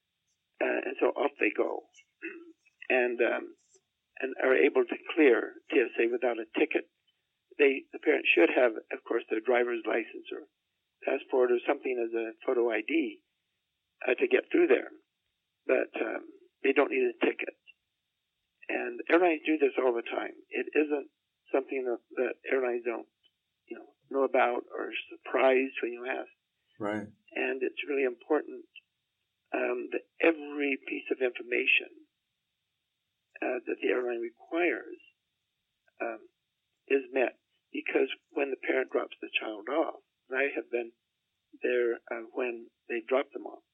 uh, 0.61 0.79
and 0.85 0.95
so 0.99 1.07
off 1.17 1.31
they 1.39 1.51
go, 1.55 1.83
and 2.89 3.19
um, 3.21 3.55
and 4.21 4.33
are 4.43 4.55
able 4.55 4.85
to 4.85 4.97
clear 5.15 5.53
TSA 5.71 6.09
without 6.11 6.37
a 6.37 6.47
ticket. 6.57 6.85
They 7.59 7.83
the 7.91 7.99
parent 7.99 8.25
should 8.33 8.49
have, 8.55 8.73
of 8.73 8.99
course, 9.07 9.23
their 9.29 9.41
driver's 9.45 9.83
license 9.85 10.29
or 10.31 10.45
passport 11.05 11.51
or 11.51 11.59
something 11.67 11.97
as 11.99 12.13
a 12.15 12.31
photo 12.45 12.71
ID 12.71 13.19
uh, 14.07 14.13
to 14.15 14.27
get 14.27 14.45
through 14.51 14.67
there, 14.67 14.89
but 15.67 15.91
um, 16.01 16.23
they 16.63 16.71
don't 16.71 16.91
need 16.91 17.03
a 17.03 17.25
ticket. 17.25 17.53
And 18.69 18.99
airlines 19.11 19.41
do 19.45 19.57
this 19.57 19.75
all 19.77 19.93
the 19.93 20.07
time. 20.07 20.35
It 20.49 20.67
isn't 20.71 21.07
something 21.51 21.83
that, 21.85 22.01
that 22.17 22.35
airlines 22.49 22.83
don't, 22.85 23.07
you 23.67 23.77
know, 23.77 23.89
know 24.09 24.23
about 24.23 24.63
or 24.71 24.89
surprised 25.11 25.77
when 25.81 25.93
you 25.93 26.05
ask. 26.07 26.31
Right. 26.79 27.07
And 27.35 27.61
it's 27.61 27.87
really 27.87 28.03
important 28.03 28.65
um, 29.53 29.89
that 29.91 30.05
every 30.21 30.79
piece 30.87 31.07
of 31.11 31.21
information 31.21 31.91
uh, 33.41 33.59
that 33.67 33.77
the 33.81 33.89
airline 33.89 34.21
requires 34.21 34.99
um, 36.01 36.19
is 36.87 37.03
met 37.13 37.37
because 37.71 38.09
when 38.31 38.49
the 38.49 38.61
parent 38.65 38.89
drops 38.91 39.17
the 39.21 39.33
child 39.39 39.67
off, 39.69 40.01
I 40.31 40.49
have 40.55 40.69
been 40.71 40.91
there 41.61 42.01
uh, 42.09 42.25
when 42.33 42.67
they 42.89 43.01
drop 43.07 43.29
them 43.33 43.45
off. 43.45 43.65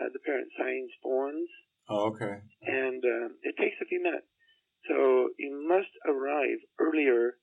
Uh, 0.00 0.08
the 0.12 0.20
parent 0.24 0.48
signs 0.58 0.90
forms. 1.02 1.48
Oh, 1.88 2.12
okay. 2.12 2.40
And 2.62 3.02
um, 3.04 3.36
it 3.42 3.56
takes 3.60 3.76
a 3.80 3.88
few 3.88 4.02
minutes. 4.02 4.26
So 4.88 5.30
you 5.38 5.66
must 5.68 5.92
arrive 6.06 6.58
earlier 6.78 7.38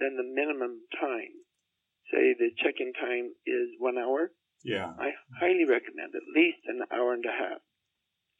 than 0.00 0.16
the 0.16 0.26
minimum 0.26 0.80
time. 1.00 1.34
Say 2.12 2.34
the 2.36 2.50
check-in 2.62 2.92
time 2.92 3.32
is 3.46 3.72
one 3.78 3.96
hour. 3.96 4.32
Yeah. 4.64 4.92
I 4.98 5.16
highly 5.40 5.64
recommend 5.64 6.14
at 6.14 6.34
least 6.34 6.62
an 6.66 6.82
hour 6.92 7.14
and 7.14 7.24
a 7.24 7.32
half 7.32 7.62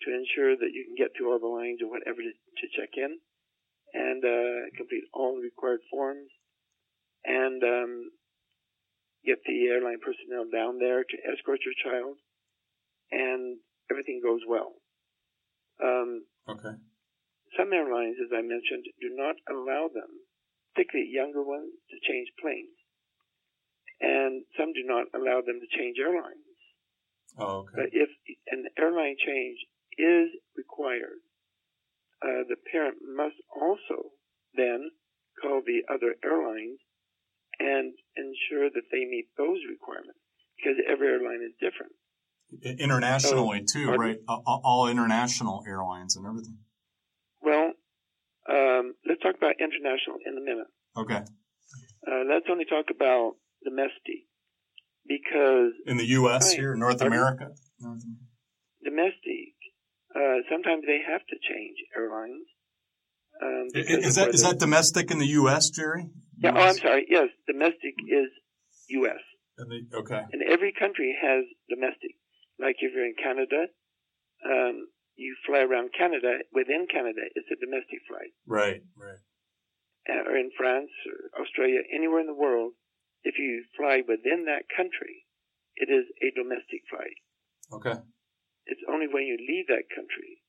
to 0.02 0.08
ensure 0.12 0.56
that 0.56 0.74
you 0.74 0.84
can 0.84 0.96
get 0.98 1.16
through 1.16 1.32
all 1.32 1.40
the 1.40 1.46
lines 1.46 1.80
or 1.80 1.88
whatever 1.88 2.20
to, 2.20 2.32
to 2.32 2.66
check 2.76 2.90
in 2.96 3.18
and 3.94 4.24
uh, 4.24 4.68
complete 4.76 5.04
all 5.14 5.36
the 5.36 5.42
required 5.42 5.80
forms 5.90 6.28
and 7.24 7.62
um, 7.62 8.10
get 9.24 9.38
the 9.46 9.68
airline 9.70 9.98
personnel 10.02 10.46
down 10.50 10.78
there 10.78 11.04
to 11.04 11.16
escort 11.30 11.60
your 11.64 11.74
child, 11.78 12.16
and 13.10 13.58
everything 13.90 14.20
goes 14.22 14.40
well. 14.46 14.74
Um, 15.82 16.24
okay. 16.48 16.74
Some 17.56 17.72
airlines, 17.72 18.16
as 18.22 18.32
I 18.32 18.40
mentioned, 18.40 18.88
do 19.00 19.12
not 19.12 19.36
allow 19.48 19.88
them, 19.92 20.08
particularly 20.74 21.10
younger 21.12 21.42
ones, 21.44 21.72
to 21.90 21.96
change 22.00 22.32
planes, 22.40 22.76
and 24.00 24.44
some 24.56 24.72
do 24.72 24.82
not 24.84 25.06
allow 25.14 25.44
them 25.44 25.60
to 25.60 25.68
change 25.68 25.96
airlines. 26.00 26.48
Oh, 27.38 27.64
okay. 27.64 27.76
But 27.76 27.88
if 27.92 28.08
an 28.48 28.66
airline 28.78 29.16
change 29.20 29.58
is 29.98 30.28
required, 30.56 31.20
uh, 32.22 32.44
the 32.48 32.56
parent 32.70 32.98
must 33.04 33.36
also 33.54 34.12
then 34.54 34.90
call 35.40 35.62
the 35.64 35.82
other 35.92 36.14
airlines 36.24 36.78
and 37.58 37.92
ensure 38.16 38.70
that 38.70 38.88
they 38.90 39.04
meet 39.04 39.28
those 39.36 39.58
requirements 39.68 40.20
because 40.56 40.78
every 40.88 41.08
airline 41.08 41.40
is 41.44 41.54
different. 41.60 41.92
Internationally 42.78 43.64
so, 43.66 43.78
too, 43.78 43.90
right? 43.92 44.18
All 44.28 44.88
international 44.88 45.64
airlines 45.66 46.16
and 46.16 46.26
everything. 46.26 46.58
Well, 48.48 48.80
um, 48.80 48.94
let's 49.06 49.20
talk 49.22 49.36
about 49.36 49.54
international 49.60 50.18
in 50.26 50.36
a 50.36 50.40
minute. 50.40 50.70
Okay. 50.96 51.22
Uh, 52.06 52.22
let's 52.28 52.46
only 52.50 52.64
talk 52.64 52.86
about 52.94 53.34
domestic 53.64 54.26
because 55.06 55.72
in 55.86 55.96
the 55.96 56.06
U.S. 56.20 56.50
Right, 56.50 56.58
here, 56.58 56.74
North 56.74 57.00
America. 57.00 57.50
North 57.80 58.02
America. 58.02 58.22
Domestic. 58.84 59.54
Uh, 60.14 60.42
sometimes 60.50 60.82
they 60.86 61.00
have 61.06 61.22
to 61.26 61.36
change 61.48 61.78
airlines. 61.96 62.44
Um, 63.40 63.68
is 63.74 64.16
that 64.16 64.34
is 64.34 64.42
that 64.42 64.58
domestic 64.58 65.10
in 65.10 65.18
the 65.18 65.26
U.S., 65.40 65.70
Jerry? 65.70 66.10
Yeah. 66.38 66.52
Oh, 66.54 66.60
I'm 66.60 66.74
sorry. 66.76 67.06
Yes, 67.08 67.28
domestic 67.46 67.94
is 68.08 68.28
U.S. 68.88 69.22
The, 69.56 69.86
okay. 69.94 70.22
And 70.32 70.42
every 70.42 70.72
country 70.72 71.16
has 71.20 71.44
domestic. 71.68 72.16
Like 72.58 72.76
if 72.80 72.92
you're 72.94 73.06
in 73.06 73.14
Canada, 73.22 73.66
um, 74.44 74.86
you 75.16 75.36
fly 75.46 75.60
around 75.60 75.90
Canada. 75.96 76.40
Within 76.52 76.86
Canada, 76.90 77.22
it's 77.34 77.50
a 77.52 77.58
domestic 77.60 78.00
flight. 78.08 78.32
Right. 78.46 78.82
Right. 78.96 79.20
Uh, 80.08 80.30
or 80.30 80.36
in 80.36 80.50
France 80.58 80.90
or 81.06 81.42
Australia, 81.42 81.80
anywhere 81.94 82.20
in 82.20 82.26
the 82.26 82.34
world, 82.34 82.72
if 83.22 83.38
you 83.38 83.64
fly 83.76 84.02
within 84.06 84.46
that 84.46 84.66
country, 84.74 85.26
it 85.76 85.88
is 85.88 86.04
a 86.22 86.34
domestic 86.34 86.82
flight. 86.90 87.18
Okay. 87.72 87.98
It's 88.66 88.82
only 88.90 89.06
when 89.06 89.24
you 89.24 89.38
leave 89.38 89.66
that 89.68 89.86
country 89.94 90.42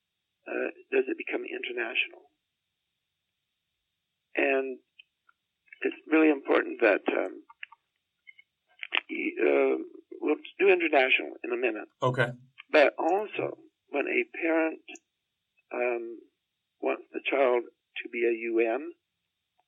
uh, 0.48 0.70
does 0.92 1.06
it 1.08 1.18
become 1.18 1.44
international. 1.46 2.30
And 4.36 4.80
it's 5.82 5.96
really 6.12 6.30
important 6.30 6.82
that 6.82 7.06
um, 7.08 7.44
uh, 9.12 9.76
we'll 10.22 10.42
do 10.60 10.70
international 10.70 11.38
in 11.44 11.54
a 11.54 11.58
minute. 11.58 11.88
Okay. 12.02 12.32
But 12.72 12.94
also, 12.98 13.58
when 13.94 14.10
a 14.10 14.26
parent 14.42 14.82
um, 15.74 16.18
wants 16.82 17.06
the 17.14 17.22
child 17.30 17.64
to 18.02 18.10
be 18.10 18.26
a 18.26 18.34
UN, 18.50 18.92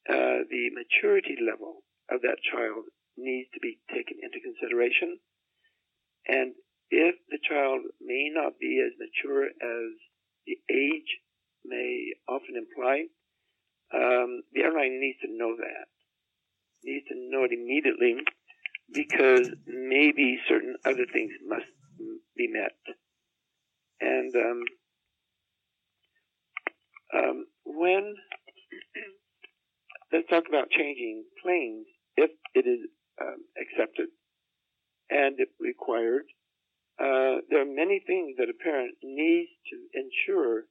uh, 0.09 0.41
the 0.49 0.73
maturity 0.73 1.37
level 1.39 1.85
of 2.09 2.21
that 2.21 2.41
child 2.51 2.85
needs 3.17 3.49
to 3.53 3.59
be 3.61 3.77
taken 3.93 4.17
into 4.21 4.41
consideration. 4.41 5.17
And 6.27 6.53
if 6.89 7.15
the 7.29 7.39
child 7.47 7.81
may 8.01 8.29
not 8.33 8.57
be 8.59 8.81
as 8.81 8.97
mature 8.97 9.45
as 9.45 9.89
the 10.45 10.57
age 10.73 11.11
may 11.63 12.13
often 12.27 12.57
imply, 12.57 13.05
um, 13.93 14.41
the 14.53 14.61
airline 14.61 14.99
needs 14.99 15.19
to 15.21 15.29
know 15.29 15.55
that 15.57 15.87
needs 16.85 17.07
to 17.07 17.15
know 17.17 17.43
it 17.43 17.51
immediately 17.51 18.15
because 18.93 19.49
maybe 19.65 20.39
certain 20.47 20.75
other 20.85 21.05
things 21.11 21.31
must 21.47 21.65
be 22.37 22.47
met. 22.47 22.77
And 24.01 24.33
um, 24.35 24.61
um, 27.13 27.45
when 27.65 28.15
let's 30.11 30.27
talk 30.29 30.43
about 30.47 30.69
changing 30.69 31.25
planes, 31.43 31.85
if 32.17 32.31
it 32.53 32.67
is 32.67 32.79
um, 33.21 33.37
accepted 33.59 34.07
and 35.09 35.35
if 35.39 35.49
required, 35.59 36.25
uh, 36.99 37.43
there 37.49 37.61
are 37.61 37.65
many 37.75 38.01
things 38.05 38.35
that 38.37 38.49
a 38.49 38.63
parent 38.63 38.95
needs 39.03 39.49
to 39.69 39.77
ensure 39.93 40.63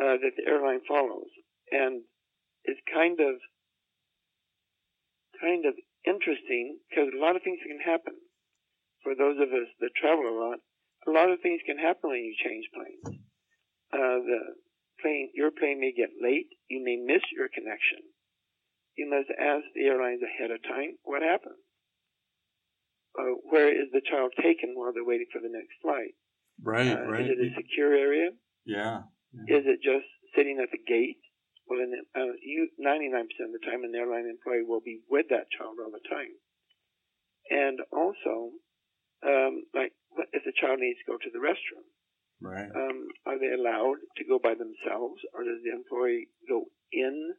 uh, 0.00 0.18
that 0.22 0.32
the 0.36 0.46
airline 0.46 0.80
follows, 0.86 1.30
and 1.70 2.02
it's 2.64 2.80
kind 2.92 3.18
of 3.20 3.36
kind 5.40 5.64
of 5.66 5.74
interesting 6.06 6.78
because 6.90 7.08
a 7.14 7.20
lot 7.20 7.36
of 7.36 7.42
things 7.42 7.58
can 7.66 7.78
happen. 7.78 8.14
For 9.02 9.14
those 9.14 9.38
of 9.38 9.48
us 9.54 9.70
that 9.80 9.90
travel 9.94 10.26
a 10.26 10.34
lot, 10.34 10.58
a 11.08 11.12
lot 11.12 11.32
of 11.32 11.40
things 11.40 11.60
can 11.64 11.78
happen 11.78 12.10
when 12.10 12.20
you 12.20 12.36
change 12.36 12.68
planes. 12.76 13.24
Uh, 13.92 14.20
the 14.20 14.40
plane, 15.00 15.30
your 15.32 15.50
plane 15.50 15.80
may 15.80 15.92
get 15.96 16.12
late. 16.20 16.52
You 16.68 16.84
may 16.84 17.00
miss 17.00 17.24
your 17.32 17.48
connection. 17.48 18.04
You 18.96 19.08
must 19.08 19.30
ask 19.32 19.64
the 19.74 19.88
airlines 19.88 20.20
ahead 20.20 20.50
of 20.50 20.62
time 20.62 21.00
what 21.04 21.22
happened. 21.22 21.56
Uh, 23.16 23.40
where 23.48 23.72
is 23.72 23.88
the 23.92 24.04
child 24.04 24.32
taken 24.36 24.74
while 24.74 24.92
they're 24.92 25.06
waiting 25.06 25.30
for 25.32 25.40
the 25.40 25.48
next 25.48 25.72
flight? 25.80 26.12
Right, 26.60 26.92
uh, 26.92 27.08
right. 27.08 27.24
Is 27.24 27.38
it 27.38 27.52
a 27.52 27.54
secure 27.56 27.94
area? 27.94 28.30
Yeah, 28.66 29.08
yeah. 29.32 29.56
Is 29.58 29.64
it 29.64 29.80
just 29.80 30.06
sitting 30.36 30.60
at 30.60 30.70
the 30.70 30.82
gate? 30.82 31.22
Well, 31.66 31.80
in, 31.80 31.94
uh, 32.16 32.34
you, 32.42 32.68
99% 32.80 33.22
of 33.44 33.52
the 33.52 33.64
time, 33.64 33.84
an 33.84 33.94
airline 33.94 34.26
employee 34.26 34.66
will 34.66 34.80
be 34.84 35.00
with 35.08 35.26
that 35.30 35.50
child 35.56 35.78
all 35.78 35.92
the 35.92 36.04
time. 36.08 36.34
And 37.50 37.80
also, 37.92 38.52
um, 39.24 39.66
like, 39.74 39.92
if 40.32 40.42
the 40.44 40.54
child 40.54 40.78
needs 40.80 40.98
to 41.02 41.10
go 41.10 41.18
to 41.18 41.30
the 41.32 41.42
restroom, 41.42 41.86
right? 42.40 42.70
Um, 42.70 43.08
are 43.26 43.38
they 43.38 43.50
allowed 43.50 43.98
to 44.16 44.24
go 44.24 44.38
by 44.38 44.54
themselves, 44.54 45.18
or 45.34 45.42
does 45.42 45.62
the 45.64 45.74
employee 45.74 46.30
go 46.48 46.70
in 46.92 47.34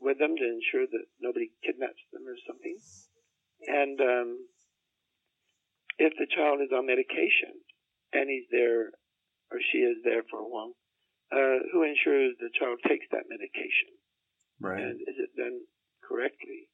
with 0.00 0.18
them 0.18 0.36
to 0.36 0.44
ensure 0.44 0.86
that 0.86 1.06
nobody 1.20 1.48
kidnaps 1.64 2.04
them 2.12 2.28
or 2.28 2.36
something? 2.44 2.76
And 3.66 3.96
um, 4.00 4.28
if 5.98 6.12
the 6.18 6.28
child 6.28 6.60
is 6.60 6.72
on 6.76 6.86
medication 6.86 7.56
and 8.12 8.28
he's 8.28 8.44
there 8.52 8.92
or 9.50 9.58
she 9.72 9.78
is 9.78 9.96
there 10.04 10.22
for 10.28 10.40
a 10.40 10.48
while, 10.48 10.76
uh, 11.32 11.64
who 11.72 11.82
ensures 11.82 12.36
the 12.38 12.50
child 12.58 12.78
takes 12.86 13.06
that 13.12 13.24
medication? 13.28 13.96
Right. 14.60 14.82
And 14.82 15.00
is 15.00 15.16
it 15.16 15.30
done 15.36 15.60
correctly? 16.06 16.68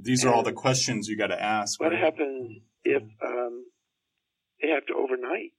These 0.00 0.24
are 0.24 0.32
all 0.32 0.42
the 0.42 0.52
questions 0.52 1.08
you 1.08 1.16
got 1.16 1.28
to 1.28 1.40
ask. 1.40 1.80
What 1.80 1.92
right? 1.92 2.00
happens 2.00 2.62
if 2.84 3.02
um, 3.24 3.64
they 4.62 4.68
have 4.68 4.86
to 4.86 4.94
overnight? 4.94 5.54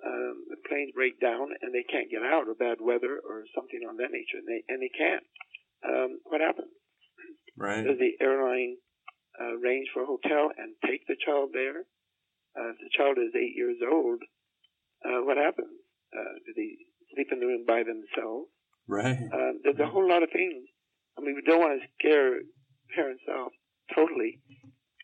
Um, 0.00 0.48
the 0.48 0.56
planes 0.64 0.92
break 0.94 1.20
down 1.20 1.52
and 1.60 1.74
they 1.74 1.84
can't 1.84 2.10
get 2.10 2.22
out, 2.22 2.48
or 2.48 2.54
bad 2.54 2.80
weather, 2.80 3.20
or 3.20 3.44
something 3.54 3.84
on 3.84 3.96
that 3.98 4.12
nature, 4.12 4.40
and 4.40 4.48
they 4.48 4.64
and 4.68 4.80
they 4.80 4.92
can't. 4.96 5.24
Um, 5.84 6.20
what 6.24 6.40
happens? 6.40 6.72
Right. 7.56 7.84
Does 7.84 7.98
the 8.00 8.16
airline 8.24 8.76
uh, 9.36 9.60
arrange 9.60 9.88
for 9.92 10.02
a 10.02 10.06
hotel 10.06 10.48
and 10.56 10.72
take 10.84 11.06
the 11.06 11.16
child 11.24 11.50
there? 11.52 11.84
Uh, 12.56 12.72
if 12.72 12.78
the 12.80 12.90
child 12.96 13.18
is 13.18 13.36
eight 13.36 13.54
years 13.54 13.76
old, 13.84 14.20
uh, 15.04 15.20
what 15.22 15.36
happens? 15.36 15.76
Uh, 16.16 16.34
do 16.46 16.52
they 16.56 16.76
sleep 17.14 17.28
in 17.30 17.40
the 17.40 17.46
room 17.46 17.64
by 17.66 17.84
themselves? 17.84 18.48
Right. 18.88 19.20
Um, 19.32 19.60
there's 19.62 19.78
a 19.78 19.86
whole 19.86 20.08
lot 20.08 20.22
of 20.22 20.30
things. 20.32 20.66
I 21.16 21.20
mean, 21.20 21.36
we 21.36 21.42
don't 21.46 21.60
want 21.60 21.80
to 21.80 21.86
scare 21.98 22.40
parents 22.94 23.22
off 23.28 23.52
totally, 23.94 24.40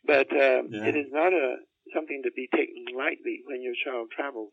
but 0.06 0.30
um, 0.32 0.68
Yeah. 0.70 0.86
it 0.86 0.96
is 0.96 1.10
not 1.10 1.32
a 1.32 1.56
something 1.94 2.22
to 2.24 2.32
be 2.34 2.48
taken 2.54 2.84
lightly 2.96 3.42
when 3.46 3.62
your 3.62 3.74
child 3.84 4.10
travels, 4.10 4.52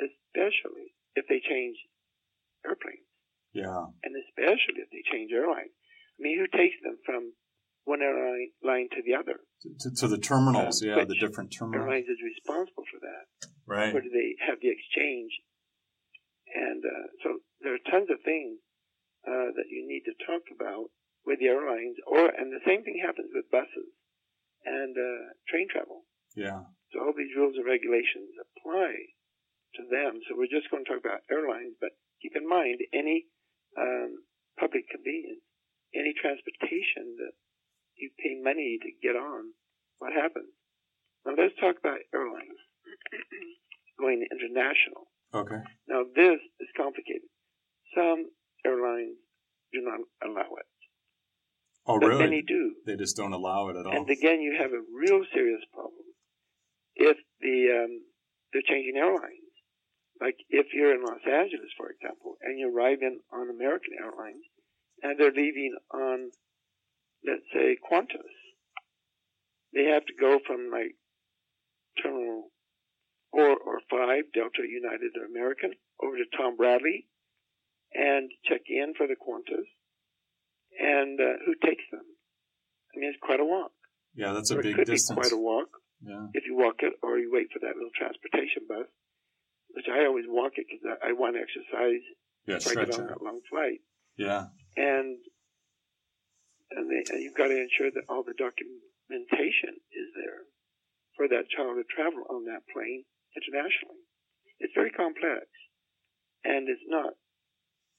especially 0.00 0.94
if 1.14 1.26
they 1.28 1.40
change 1.40 1.76
airplanes, 2.64 3.04
Yeah. 3.52 3.86
and 4.02 4.12
especially 4.16 4.80
if 4.80 4.90
they 4.90 5.02
change 5.10 5.32
airlines. 5.32 5.72
I 5.72 6.22
mean, 6.22 6.38
who 6.38 6.46
takes 6.48 6.76
them 6.82 6.98
from 7.04 7.32
one 7.84 8.02
airline 8.02 8.50
line 8.62 8.88
to 8.92 9.02
the 9.02 9.14
other? 9.14 9.40
To, 9.80 9.90
to, 9.90 10.08
the 10.08 10.18
terminals. 10.18 10.82
Yeah. 10.82 11.04
The 11.04 11.14
different 11.14 11.52
terminals. 11.52 11.84
Airlines 11.84 12.08
is 12.08 12.20
responsible 12.22 12.84
for 12.90 13.00
that. 13.00 13.26
Right. 13.66 13.92
Where 13.92 14.02
do 14.02 14.10
they 14.10 14.36
have 14.46 14.60
the 14.60 14.70
exchange? 14.70 15.32
And 16.54 16.82
uh, 16.84 17.06
so 17.22 17.28
there 17.60 17.74
are 17.74 17.84
tons 17.90 18.08
of 18.10 18.20
things 18.24 18.58
uh, 19.26 19.52
that 19.56 19.68
you 19.68 19.84
need 19.86 20.04
to 20.08 20.14
talk 20.24 20.42
about 20.54 20.88
with 21.26 21.40
the 21.40 21.46
airlines, 21.52 21.96
or 22.06 22.24
and 22.24 22.48
the 22.52 22.64
same 22.64 22.82
thing 22.84 22.96
happens 23.04 23.28
with 23.34 23.50
buses 23.52 23.92
and 24.64 24.96
uh, 24.96 25.34
train 25.48 25.68
travel. 25.70 26.04
Yeah. 26.34 26.66
So 26.92 27.00
all 27.04 27.12
these 27.16 27.34
rules 27.36 27.56
and 27.56 27.66
regulations 27.66 28.32
apply 28.40 28.92
to 29.76 29.82
them. 29.90 30.20
So 30.26 30.34
we're 30.36 30.50
just 30.50 30.70
going 30.70 30.84
to 30.84 30.90
talk 30.90 31.04
about 31.04 31.26
airlines, 31.28 31.76
but 31.80 31.92
keep 32.22 32.32
in 32.34 32.48
mind 32.48 32.80
any 32.94 33.28
um, 33.76 34.24
public 34.58 34.88
convenience, 34.88 35.44
any 35.94 36.14
transportation 36.16 37.16
that 37.20 37.34
you 37.96 38.10
pay 38.18 38.40
money 38.40 38.78
to 38.80 38.90
get 39.02 39.16
on, 39.18 39.52
what 39.98 40.12
happens? 40.12 40.50
Now 41.26 41.34
let's 41.36 41.54
talk 41.60 41.76
about 41.78 41.98
airlines 42.14 42.58
going 44.00 44.24
international. 44.30 45.10
Okay. 45.34 45.60
Now 45.88 46.08
this 46.14 46.40
is 46.60 46.68
complicated. 46.76 47.28
Some 47.94 48.30
airlines 48.64 49.18
do 49.72 49.80
not 49.82 50.00
allow 50.24 50.48
it, 50.56 50.68
Oh, 51.86 51.97
but 52.08 52.18
really? 52.18 52.24
many 52.24 52.42
do. 52.42 52.74
They 52.86 52.96
just 52.96 53.16
don't 53.16 53.32
allow 53.32 53.68
it 53.68 53.76
at 53.76 53.86
all. 53.86 53.96
And 53.96 54.10
again, 54.10 54.40
you 54.40 54.56
have 54.58 54.72
a 54.72 54.82
real 54.92 55.24
serious 55.32 55.62
problem 55.72 56.04
if 56.96 57.16
the 57.40 57.84
um, 57.84 58.02
they're 58.52 58.62
changing 58.66 58.96
airlines. 58.96 59.48
Like 60.20 60.36
if 60.50 60.66
you're 60.74 60.94
in 60.94 61.02
Los 61.02 61.22
Angeles, 61.24 61.70
for 61.76 61.90
example, 61.90 62.36
and 62.42 62.58
you 62.58 62.74
arrive 62.74 62.98
in 63.02 63.20
on 63.32 63.50
American 63.50 63.94
Airlines, 64.02 64.42
and 65.02 65.18
they're 65.18 65.30
leaving 65.30 65.76
on, 65.94 66.30
let's 67.24 67.46
say, 67.54 67.78
Qantas, 67.78 68.34
they 69.72 69.84
have 69.84 70.04
to 70.06 70.14
go 70.18 70.40
from 70.44 70.70
like 70.72 70.96
Terminal 72.02 72.50
Four 73.30 73.56
or 73.58 73.80
Five, 73.90 74.24
Delta, 74.34 74.66
United, 74.66 75.12
or 75.20 75.26
American, 75.26 75.72
over 76.02 76.16
to 76.16 76.24
Tom 76.36 76.56
Bradley, 76.56 77.06
and 77.94 78.30
check 78.44 78.62
in 78.66 78.94
for 78.96 79.06
the 79.06 79.14
Qantas, 79.14 79.68
and 80.80 81.20
uh, 81.20 81.38
who 81.46 81.54
takes 81.64 81.84
them? 83.08 83.14
I 83.14 83.14
mean, 83.14 83.14
it's 83.14 83.24
quite 83.24 83.40
a 83.40 83.44
walk. 83.48 83.72
yeah, 84.14 84.32
that's 84.32 84.50
a 84.50 84.56
Or 84.56 84.60
it 84.60 84.64
big 84.64 84.76
could 84.76 84.86
distance. 84.88 85.16
be 85.16 85.20
quite 85.22 85.32
a 85.32 85.40
walk 85.40 85.68
yeah. 86.04 86.26
if 86.34 86.44
you 86.46 86.56
walk 86.56 86.76
it, 86.84 86.94
or 87.02 87.18
you 87.18 87.30
wait 87.32 87.48
for 87.52 87.58
that 87.60 87.74
little 87.76 87.94
transportation 87.96 88.68
bus, 88.68 88.86
which 89.72 89.86
I 89.90 90.04
always 90.06 90.24
walk 90.28 90.52
it 90.56 90.66
because 90.68 90.84
I, 91.02 91.10
I 91.10 91.12
want 91.12 91.36
to 91.36 91.42
exercise 91.42 92.04
Yeah. 92.46 92.58
before 92.58 92.82
I 92.82 92.84
get 92.84 92.94
on 92.98 93.04
it. 93.04 93.08
that 93.14 93.22
long 93.22 93.40
flight. 93.50 93.80
Yeah. 94.16 94.50
And 94.76 95.18
and, 96.70 96.84
they, 96.90 97.00
and 97.14 97.22
you've 97.24 97.34
got 97.38 97.48
to 97.48 97.56
ensure 97.56 97.88
that 97.94 98.04
all 98.12 98.22
the 98.22 98.36
documentation 98.36 99.80
is 99.88 100.08
there 100.12 100.44
for 101.16 101.24
that 101.28 101.48
child 101.48 101.80
to 101.80 101.84
travel 101.88 102.22
on 102.28 102.44
that 102.44 102.60
plane 102.68 103.04
internationally. 103.34 104.04
It's 104.60 104.74
very 104.76 104.90
complex, 104.92 105.46
and 106.44 106.68
it's 106.68 106.84
not 106.86 107.14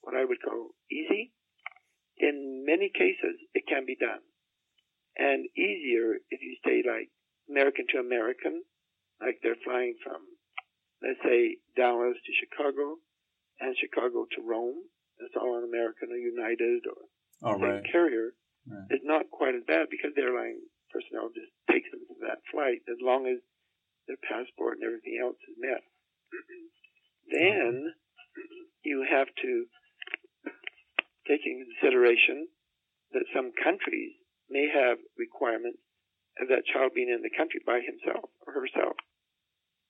what 0.01 0.13
I 0.15 0.23
would 0.23 0.37
call 0.43 0.75
easy. 0.91 1.33
In 2.21 2.63
many 2.67 2.91
cases, 2.93 3.39
it 3.55 3.63
can 3.67 3.85
be 3.87 3.95
done, 3.97 4.21
and 5.19 5.45
easier 5.59 6.15
if 6.31 6.39
you 6.39 6.55
stay 6.63 6.79
like 6.87 7.11
American 7.51 7.85
to 7.91 7.99
American, 7.99 8.63
like 9.19 9.43
they're 9.43 9.59
flying 9.67 9.95
from, 9.99 10.23
let's 11.03 11.19
say, 11.27 11.59
Dallas 11.75 12.15
to 12.15 12.31
Chicago, 12.39 12.95
and 13.59 13.75
Chicago 13.75 14.23
to 14.31 14.39
Rome. 14.41 14.79
It's 15.19 15.35
all 15.35 15.59
on 15.59 15.67
American 15.67 16.15
or 16.15 16.17
United 16.17 16.87
or 16.87 17.03
All 17.43 17.59
same 17.59 17.83
right. 17.83 17.91
carrier. 17.91 18.31
Right. 18.63 18.87
It's 18.95 19.03
not 19.03 19.27
quite 19.27 19.55
as 19.55 19.67
bad 19.67 19.91
because 19.91 20.15
the 20.15 20.23
airline 20.23 20.63
personnel 20.87 21.27
just 21.35 21.51
takes 21.67 21.91
them 21.91 21.99
to 22.07 22.15
that 22.23 22.39
flight 22.47 22.79
as 22.87 22.95
long 23.03 23.27
as 23.27 23.43
their 24.07 24.19
passport 24.23 24.79
and 24.79 24.87
everything 24.87 25.19
else 25.19 25.35
is 25.43 25.59
met. 25.59 25.83
then 27.35 27.91
you 28.87 29.03
have 29.03 29.27
to 29.43 29.51
take 31.27 31.43
into 31.43 31.67
consideration 31.75 32.47
that 33.11 33.27
some 33.35 33.51
countries 33.59 34.15
may 34.49 34.67
have 34.69 34.97
requirements 35.17 35.79
of 36.41 36.47
that 36.49 36.65
child 36.65 36.93
being 36.95 37.09
in 37.09 37.21
the 37.21 37.33
country 37.33 37.61
by 37.65 37.81
himself 37.83 38.29
or 38.45 38.53
herself. 38.53 38.95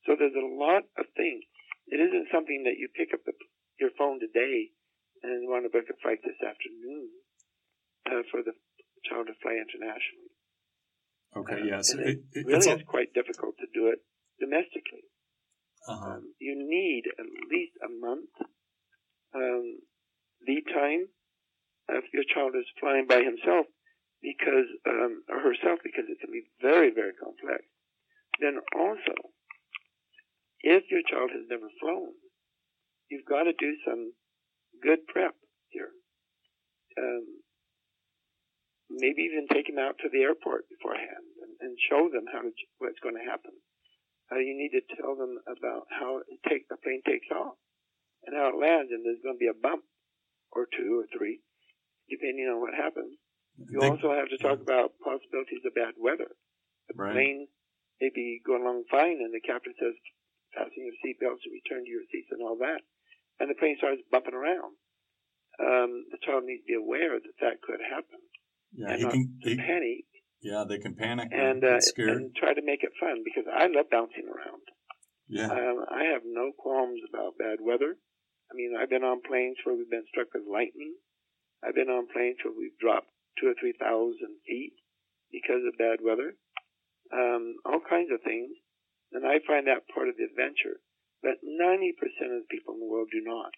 So 0.05 0.15
there's 0.17 0.35
a 0.35 0.51
lot 0.55 0.83
of 0.97 1.05
things. 1.15 1.43
It 1.87 1.99
isn't 1.99 2.31
something 2.31 2.63
that 2.65 2.77
you 2.77 2.87
pick 2.93 3.13
up 3.13 3.21
the, 3.25 3.33
your 3.79 3.91
phone 3.97 4.19
today 4.19 4.71
and 5.23 5.49
want 5.49 5.65
to 5.65 5.73
book 5.73 5.85
a 5.89 5.97
flight 6.01 6.19
this 6.23 6.39
afternoon 6.41 7.09
uh, 8.07 8.23
for 8.31 8.41
the 8.41 8.53
child 9.05 9.27
to 9.27 9.35
fly 9.41 9.57
internationally. 9.59 10.31
Okay. 11.35 11.61
Uh, 11.61 11.65
Yes. 11.65 11.93
and 11.93 12.01
it, 12.01 12.07
it 12.07 12.19
it, 12.33 12.45
really 12.47 12.57
it's 12.57 12.67
is 12.67 12.87
quite 12.87 13.13
difficult 13.13 13.55
to 13.59 13.67
do 13.73 13.87
it 13.93 13.99
domestically. 14.39 15.05
uh-huh. 15.87 16.17
Um, 16.17 16.33
you 16.39 16.55
need 16.57 17.03
at 17.19 17.27
least 17.51 17.75
a 17.85 17.91
month 17.91 18.33
um, 19.35 19.79
lead 20.47 20.63
time 20.73 21.07
if 21.89 22.05
your 22.13 22.23
child 22.33 22.55
is 22.55 22.65
flying 22.79 23.05
by 23.07 23.21
himself 23.21 23.65
because 24.21 24.67
um, 24.87 25.23
herself 25.27 25.79
because 25.83 26.05
it 26.07 26.19
can 26.19 26.31
be 26.31 26.43
very 26.61 26.91
very 26.91 27.13
complex. 27.13 27.63
Then 28.39 28.59
also, 28.75 29.15
if 30.61 30.83
your 30.91 31.03
child 31.09 31.31
has 31.31 31.47
never 31.49 31.67
flown, 31.79 32.15
you've 33.09 33.27
got 33.27 33.43
to 33.43 33.53
do 33.53 33.75
some 33.85 34.13
good 34.81 35.07
prep 35.07 35.35
here. 35.69 35.91
Um, 36.97 37.25
maybe 38.89 39.29
even 39.29 39.47
take 39.51 39.67
them 39.67 39.79
out 39.79 40.01
to 40.01 40.09
the 40.09 40.25
airport 40.25 40.65
beforehand 40.69 41.25
and, 41.45 41.53
and 41.61 41.77
show 41.89 42.09
them 42.09 42.25
how 42.31 42.41
to, 42.41 42.51
what's 42.79 42.99
going 42.99 43.15
to 43.15 43.29
happen. 43.29 43.53
Uh, 44.31 44.41
you 44.41 44.57
need 44.57 44.73
to 44.73 44.83
tell 44.97 45.15
them 45.15 45.37
about 45.49 45.89
how 45.89 46.21
it 46.21 46.39
take, 46.47 46.69
the 46.69 46.77
plane 46.81 47.01
takes 47.05 47.29
off 47.33 47.57
and 48.25 48.35
how 48.37 48.53
it 48.53 48.61
lands, 48.61 48.91
and 48.91 49.05
there's 49.05 49.21
going 49.23 49.37
to 49.37 49.41
be 49.41 49.49
a 49.49 49.57
bump 49.57 49.81
or 50.51 50.65
two 50.69 51.01
or 51.01 51.05
three, 51.09 51.41
depending 52.09 52.45
on 52.45 52.61
what 52.61 52.73
happens. 52.73 53.17
You 53.67 53.81
also 53.81 54.13
have 54.15 54.29
to 54.29 54.37
talk 54.39 54.61
about 54.61 54.95
possibilities 55.03 55.65
of 55.65 55.75
bad 55.75 55.95
weather. 55.99 56.31
The 56.87 56.95
Right. 56.95 57.13
plane 57.13 57.47
may 57.99 58.09
be 58.13 58.39
going 58.45 58.63
along 58.63 58.85
fine, 58.89 59.19
and 59.19 59.33
the 59.33 59.41
captain 59.41 59.73
says, 59.79 59.93
fasten 60.55 60.85
your 60.85 60.95
seatbelts 61.03 61.43
and 61.45 61.53
return 61.53 61.83
to 61.83 61.91
your 61.91 62.03
seats 62.11 62.31
and 62.31 62.41
all 62.41 62.55
that. 62.57 62.81
And 63.39 63.49
the 63.49 63.55
plane 63.55 63.75
starts 63.77 64.01
bumping 64.11 64.33
around. 64.33 64.75
Um, 65.59 66.07
the 66.11 66.17
child 66.23 66.45
needs 66.45 66.63
to 66.63 66.67
be 66.71 66.73
aware 66.79 67.19
that 67.19 67.35
that 67.41 67.61
could 67.61 67.81
happen. 67.83 68.19
yeah. 68.71 68.91
and 68.95 68.99
He 68.99 69.05
can. 69.09 69.39
He, 69.43 69.55
panic 69.57 70.05
yeah. 70.41 70.63
They 70.67 70.77
can 70.79 70.95
panic 70.95 71.29
and, 71.33 71.63
uh, 71.65 71.79
and 71.97 72.33
try 72.35 72.53
to 72.53 72.61
make 72.63 72.81
it 72.83 72.93
fun 72.99 73.23
because 73.25 73.43
I 73.51 73.67
love 73.67 73.89
bouncing 73.91 74.23
around. 74.27 74.63
yeah. 75.27 75.51
Um, 75.51 75.83
I 75.91 76.05
have 76.15 76.21
no 76.23 76.51
qualms 76.57 77.01
about 77.11 77.37
bad 77.37 77.59
weather. 77.59 77.97
I 78.49 78.55
mean, 78.55 78.73
I've 78.79 78.89
been 78.89 79.03
on 79.03 79.21
planes 79.21 79.57
where 79.63 79.75
we've 79.75 79.89
been 79.91 80.07
struck 80.07 80.33
with 80.33 80.47
lightning. 80.49 80.95
I've 81.61 81.75
been 81.75 81.89
on 81.91 82.07
planes 82.07 82.37
where 82.43 82.53
we've 82.55 82.77
dropped 82.79 83.11
two 83.39 83.47
or 83.47 83.55
three 83.59 83.73
thousand 83.79 84.37
feet 84.45 84.73
because 85.31 85.63
of 85.65 85.77
bad 85.79 85.99
weather. 86.03 86.35
Um, 87.13 87.55
all 87.65 87.81
kinds 87.81 88.11
of 88.13 88.21
things. 88.21 88.51
And 89.11 89.25
I 89.25 89.39
find 89.47 89.65
that 89.65 89.87
part 89.89 90.09
of 90.09 90.15
the 90.17 90.29
adventure. 90.29 90.77
But 91.25 91.41
90% 91.43 91.97
of 92.31 92.45
the 92.45 92.51
people 92.53 92.75
in 92.75 92.79
the 92.79 92.87
world 92.87 93.09
do 93.11 93.23
not. 93.25 93.51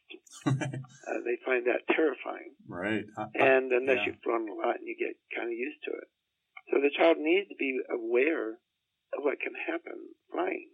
Uh, 1.02 1.17
they 1.26 1.36
find 1.44 1.65
that 1.65 1.82
terrifying. 1.91 2.54
right. 2.70 3.04
I- 3.17 3.28
I- 3.36 3.48
And 3.58 3.74
unless 3.74 4.06
yeah. 4.06 4.13
you've 4.13 4.22
flown 4.24 4.48
a 4.48 4.54
lot 4.54 4.78
and 4.80 4.88
you 4.88 4.96
get 4.96 5.17
kind 5.36 5.50
of 5.50 5.58
used 5.58 5.82
to 5.89 5.91
it. 5.98 6.08
So 6.70 6.80
the 6.80 6.94
child 6.96 7.17
needs 7.20 7.50
to 7.50 7.58
be 7.58 7.74
aware 7.91 8.62
of 9.17 9.20
what 9.26 9.41
can 9.41 9.52
happen 9.67 9.98
flying. 10.32 10.70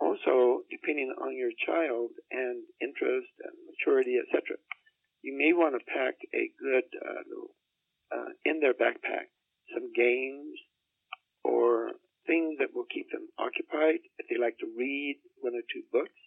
Also, 0.00 0.64
depending 0.72 1.12
on 1.20 1.36
your 1.36 1.52
child 1.64 2.10
and 2.32 2.64
interest 2.80 3.28
and 3.44 3.54
maturity, 3.70 4.16
etc., 4.18 4.56
you 5.22 5.36
may 5.36 5.52
want 5.52 5.76
to 5.78 5.84
pack 5.92 6.16
a 6.34 6.50
good 6.58 6.88
uh, 6.96 7.22
little, 7.28 7.54
uh, 8.12 8.32
in 8.44 8.60
their 8.60 8.74
backpack 8.74 9.32
some 9.74 9.92
games 9.92 10.54
or 11.42 11.90
things 12.26 12.58
that 12.58 12.74
will 12.74 12.86
keep 12.90 13.10
them 13.10 13.28
occupied. 13.38 14.02
If 14.18 14.26
they 14.30 14.38
like 14.38 14.58
to 14.58 14.68
read 14.76 15.18
one 15.40 15.54
or 15.54 15.64
two 15.70 15.82
books, 15.90 16.18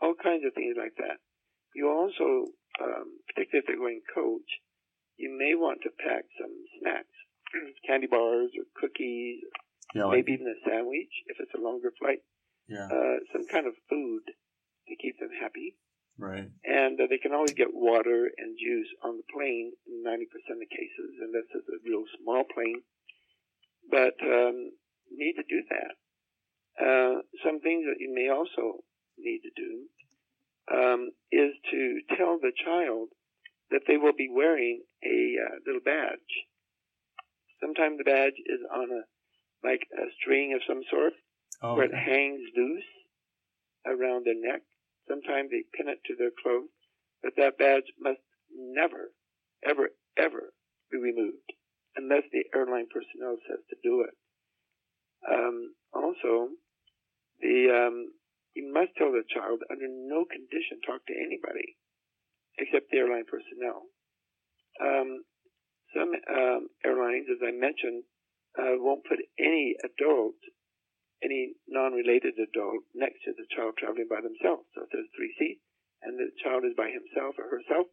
all 0.00 0.14
kinds 0.14 0.44
of 0.46 0.54
things 0.54 0.76
like 0.78 0.94
that. 0.98 1.18
You 1.74 1.90
also, 1.90 2.50
um, 2.80 3.20
particularly 3.28 3.60
if 3.62 3.66
they're 3.66 3.80
going 3.80 4.00
coach, 4.14 4.48
you 5.16 5.32
may 5.32 5.54
want 5.54 5.80
to 5.82 5.90
pack 5.90 6.24
some 6.40 6.52
snacks, 6.80 7.16
candy 7.86 8.06
bars 8.06 8.50
or 8.56 8.64
cookies, 8.76 9.40
yeah, 9.94 10.08
maybe 10.10 10.32
even 10.32 10.48
a 10.48 10.58
sandwich 10.68 11.12
if 11.26 11.36
it's 11.40 11.54
a 11.56 11.60
longer 11.60 11.92
flight. 11.98 12.20
Yeah. 12.68 12.88
Uh, 12.90 13.22
some 13.32 13.46
kind 13.46 13.66
of 13.66 13.74
food 13.88 14.22
to 14.88 14.94
keep 14.96 15.18
them 15.20 15.30
happy. 15.40 15.76
Right. 16.18 16.48
And 16.64 17.00
uh, 17.00 17.06
they 17.10 17.18
can 17.18 17.32
always 17.32 17.52
get 17.52 17.68
water 17.72 18.30
and 18.38 18.56
juice 18.58 18.88
on 19.04 19.18
the 19.18 19.28
plane 19.32 19.72
in 19.86 20.02
90% 20.02 20.24
of 20.24 20.68
cases, 20.70 21.12
and 21.20 21.34
this 21.34 21.48
is 21.54 21.64
a 21.68 21.82
real 21.84 22.04
small 22.22 22.44
plane. 22.52 22.80
But 23.90 24.16
um, 24.24 24.72
need 25.12 25.34
to 25.34 25.44
do 25.48 25.62
that. 25.70 25.94
Uh, 26.76 27.20
some 27.44 27.60
things 27.60 27.84
that 27.86 28.00
you 28.00 28.12
may 28.14 28.28
also 28.28 28.80
need 29.18 29.40
to 29.44 29.52
do 29.56 29.86
um, 30.72 31.10
is 31.32 31.52
to 31.70 32.00
tell 32.16 32.38
the 32.38 32.52
child 32.64 33.08
that 33.70 33.82
they 33.86 33.96
will 33.96 34.12
be 34.16 34.28
wearing 34.30 34.82
a 35.04 35.36
uh, 35.40 35.56
little 35.66 35.80
badge. 35.84 36.32
Sometimes 37.60 37.98
the 37.98 38.04
badge 38.04 38.36
is 38.44 38.60
on 38.72 38.88
a 38.90 39.02
like 39.64 39.82
a 39.96 40.06
string 40.20 40.52
of 40.54 40.60
some 40.68 40.82
sort, 40.90 41.14
oh, 41.62 41.74
where 41.74 41.86
it 41.86 41.94
hangs 41.94 42.40
loose 42.56 42.84
around 43.86 44.26
their 44.26 44.38
neck. 44.38 44.62
Sometimes 45.08 45.50
they 45.50 45.64
pin 45.74 45.88
it 45.88 46.00
to 46.06 46.16
their 46.16 46.34
clothes, 46.42 46.70
but 47.22 47.32
that 47.36 47.58
badge 47.58 47.86
must 48.00 48.20
never, 48.54 49.12
ever, 49.64 49.90
ever 50.18 50.52
be 50.90 50.98
removed 50.98 51.52
unless 51.96 52.22
the 52.32 52.44
airline 52.54 52.86
personnel 52.92 53.36
says 53.48 53.62
to 53.70 53.76
do 53.82 54.02
it. 54.02 54.14
Um, 55.26 55.74
also, 55.92 56.52
the 57.40 57.70
um, 57.72 58.12
you 58.54 58.72
must 58.72 58.96
tell 58.96 59.12
the 59.12 59.24
child 59.28 59.60
under 59.70 59.88
no 59.88 60.24
condition 60.24 60.80
talk 60.86 61.04
to 61.06 61.14
anybody 61.14 61.76
except 62.58 62.88
the 62.90 62.98
airline 62.98 63.28
personnel. 63.28 63.84
Um, 64.80 65.24
some 65.94 66.12
um, 66.12 66.68
airlines, 66.84 67.26
as 67.30 67.40
I 67.44 67.52
mentioned, 67.52 68.04
uh, 68.58 68.80
won't 68.80 69.04
put 69.04 69.20
any 69.38 69.76
adult, 69.84 70.40
any 71.22 71.56
non-related 71.68 72.36
adult, 72.36 72.84
next 72.92 73.24
to 73.24 73.32
the 73.32 73.48
child 73.54 73.76
traveling 73.78 74.08
by 74.08 74.20
themselves. 74.20 74.68
So 74.74 74.84
if 74.84 74.90
there's 74.92 75.08
three 75.16 75.32
seats 75.40 75.64
and 76.04 76.20
the 76.20 76.28
child 76.44 76.64
is 76.68 76.76
by 76.76 76.92
himself 76.92 77.40
or 77.40 77.48
herself, 77.48 77.88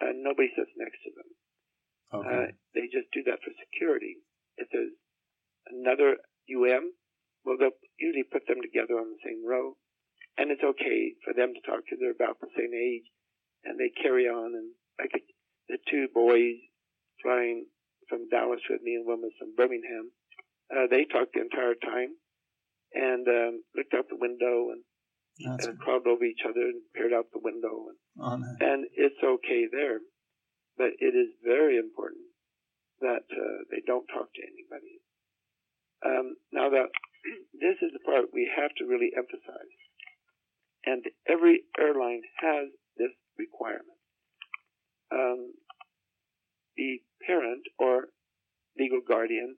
uh, 0.00 0.12
nobody 0.12 0.52
sits 0.52 0.72
next 0.76 1.00
to 1.08 1.10
them. 1.16 1.28
Okay. 2.12 2.28
Uh, 2.28 2.46
they 2.76 2.86
just 2.92 3.08
do 3.16 3.24
that 3.26 3.40
for 3.40 3.50
security. 3.56 4.20
If 4.60 4.68
there's 4.70 4.92
another 5.72 6.20
UM, 6.52 6.92
well, 7.44 7.56
they'll 7.58 7.80
usually 7.98 8.28
put 8.28 8.46
them 8.46 8.60
together 8.60 9.00
on 9.00 9.10
the 9.10 9.22
same 9.24 9.40
row, 9.40 9.76
and 10.36 10.50
it's 10.52 10.62
okay 10.62 11.16
for 11.24 11.32
them 11.32 11.54
to 11.54 11.60
talk 11.64 11.82
because 11.82 11.98
they're 11.98 12.14
about 12.14 12.38
the 12.40 12.52
same 12.54 12.74
age, 12.76 13.08
and 13.64 13.80
they 13.80 13.90
carry 13.90 14.28
on. 14.28 14.52
And 14.54 14.76
like 15.00 15.16
the, 15.16 15.24
the 15.68 15.78
two 15.88 16.08
boys 16.12 16.60
flying 17.22 17.66
from 18.08 18.28
Dallas 18.28 18.62
with 18.68 18.82
me 18.82 18.94
and 18.94 19.06
one 19.06 19.22
was 19.22 19.34
from 19.38 19.56
Birmingham, 19.56 20.12
uh, 20.70 20.86
they 20.90 21.06
talked 21.06 21.34
the 21.34 21.42
entire 21.42 21.74
time 21.74 22.14
and 22.96 23.28
um, 23.28 23.62
looked 23.76 23.92
out 23.92 24.08
the 24.08 24.16
window 24.16 24.72
and 24.72 24.82
uh, 25.44 25.76
crawled 25.84 26.08
over 26.08 26.24
each 26.24 26.40
other 26.48 26.64
and 26.72 26.80
peered 26.96 27.12
out 27.12 27.28
the 27.32 27.44
window. 27.44 27.92
And, 27.92 27.98
oh, 28.16 28.40
and 28.64 28.86
it's 28.96 29.20
okay 29.20 29.68
there, 29.70 30.00
but 30.80 30.96
it 30.96 31.12
is 31.12 31.36
very 31.44 31.76
important 31.76 32.24
that 33.00 33.28
uh, 33.28 33.58
they 33.70 33.84
don't 33.86 34.08
talk 34.08 34.32
to 34.32 34.42
anybody. 34.42 34.96
Um, 36.00 36.36
now 36.52 36.70
that 36.72 36.88
this 37.60 37.76
is 37.84 37.92
the 37.92 38.04
part 38.04 38.32
we 38.32 38.48
have 38.48 38.72
to 38.80 38.88
really 38.88 39.12
emphasize, 39.12 39.76
and 40.88 41.04
every 41.28 41.68
airline 41.76 42.22
has 42.40 42.72
this 42.96 43.12
requirement. 43.36 44.00
Um, 45.12 45.52
the 46.76 47.04
parent 47.26 47.62
or 47.78 48.08
legal 48.78 49.00
guardian 49.06 49.56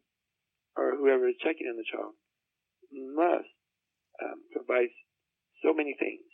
or 0.77 0.96
whoever 0.96 1.29
is 1.29 1.35
checking 1.42 1.66
on 1.66 1.77
the 1.77 1.87
child 1.87 2.17
must 2.92 3.53
um, 4.22 4.38
provide 4.53 4.92
so 5.62 5.74
many 5.74 5.94
things, 5.98 6.24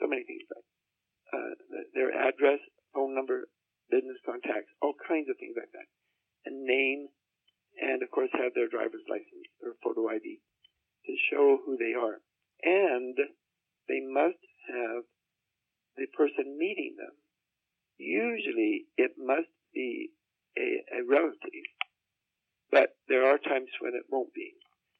so 0.00 0.06
many 0.06 0.24
things 0.24 0.42
like 0.50 0.68
uh, 1.32 1.52
their 1.94 2.12
address, 2.12 2.60
phone 2.94 3.14
number, 3.14 3.48
business 3.90 4.20
contacts, 4.24 4.72
all 4.80 4.94
kinds 5.08 5.28
of 5.28 5.36
things 5.40 5.56
like 5.56 5.72
that, 5.72 5.88
and 6.44 6.64
name 6.64 7.08
and 7.80 8.02
of 8.02 8.10
course 8.10 8.30
have 8.32 8.52
their 8.54 8.68
driver's 8.68 9.04
license 9.08 9.48
or 9.64 9.76
photo 9.82 10.08
ID 10.08 10.40
to 11.06 11.12
show 11.30 11.58
who 11.64 11.76
they 11.76 11.94
are. 11.96 12.20
And 12.62 13.16
they 13.88 14.00
must 14.06 14.40
have 14.68 15.04
the 15.96 16.06
person 16.16 16.56
meeting 16.58 16.94
them. 16.96 17.16
Usually 17.98 18.86
it 18.96 19.12
must 19.18 19.50
be 19.74 20.10
a, 20.56 21.00
a 21.00 21.04
relative, 21.08 21.68
but 22.70 22.96
there 23.08 23.26
are 23.26 23.38
times 23.38 23.70
when 23.80 23.94
it 23.94 24.06
won't 24.10 24.32
be. 24.34 24.52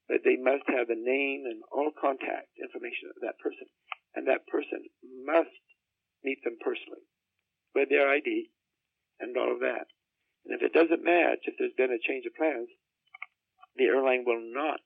But 0.08 0.26
they 0.26 0.36
must 0.36 0.66
have 0.68 0.88
the 0.88 0.98
name 0.98 1.46
and 1.46 1.62
all 1.70 1.90
contact 1.94 2.52
information 2.58 3.10
of 3.14 3.22
that 3.22 3.38
person. 3.38 3.66
And 4.14 4.28
that 4.28 4.46
person 4.46 4.84
must 5.24 5.62
meet 6.24 6.42
them 6.44 6.58
personally 6.60 7.06
with 7.74 7.88
their 7.88 8.10
ID 8.10 8.50
and 9.20 9.36
all 9.36 9.52
of 9.52 9.60
that. 9.60 9.86
And 10.44 10.58
if 10.58 10.62
it 10.62 10.74
doesn't 10.74 11.06
match, 11.06 11.46
if 11.46 11.54
there's 11.58 11.78
been 11.78 11.94
a 11.94 12.02
change 12.02 12.26
of 12.26 12.34
plans, 12.34 12.68
the 13.76 13.86
airline 13.88 14.24
will 14.26 14.42
not 14.42 14.82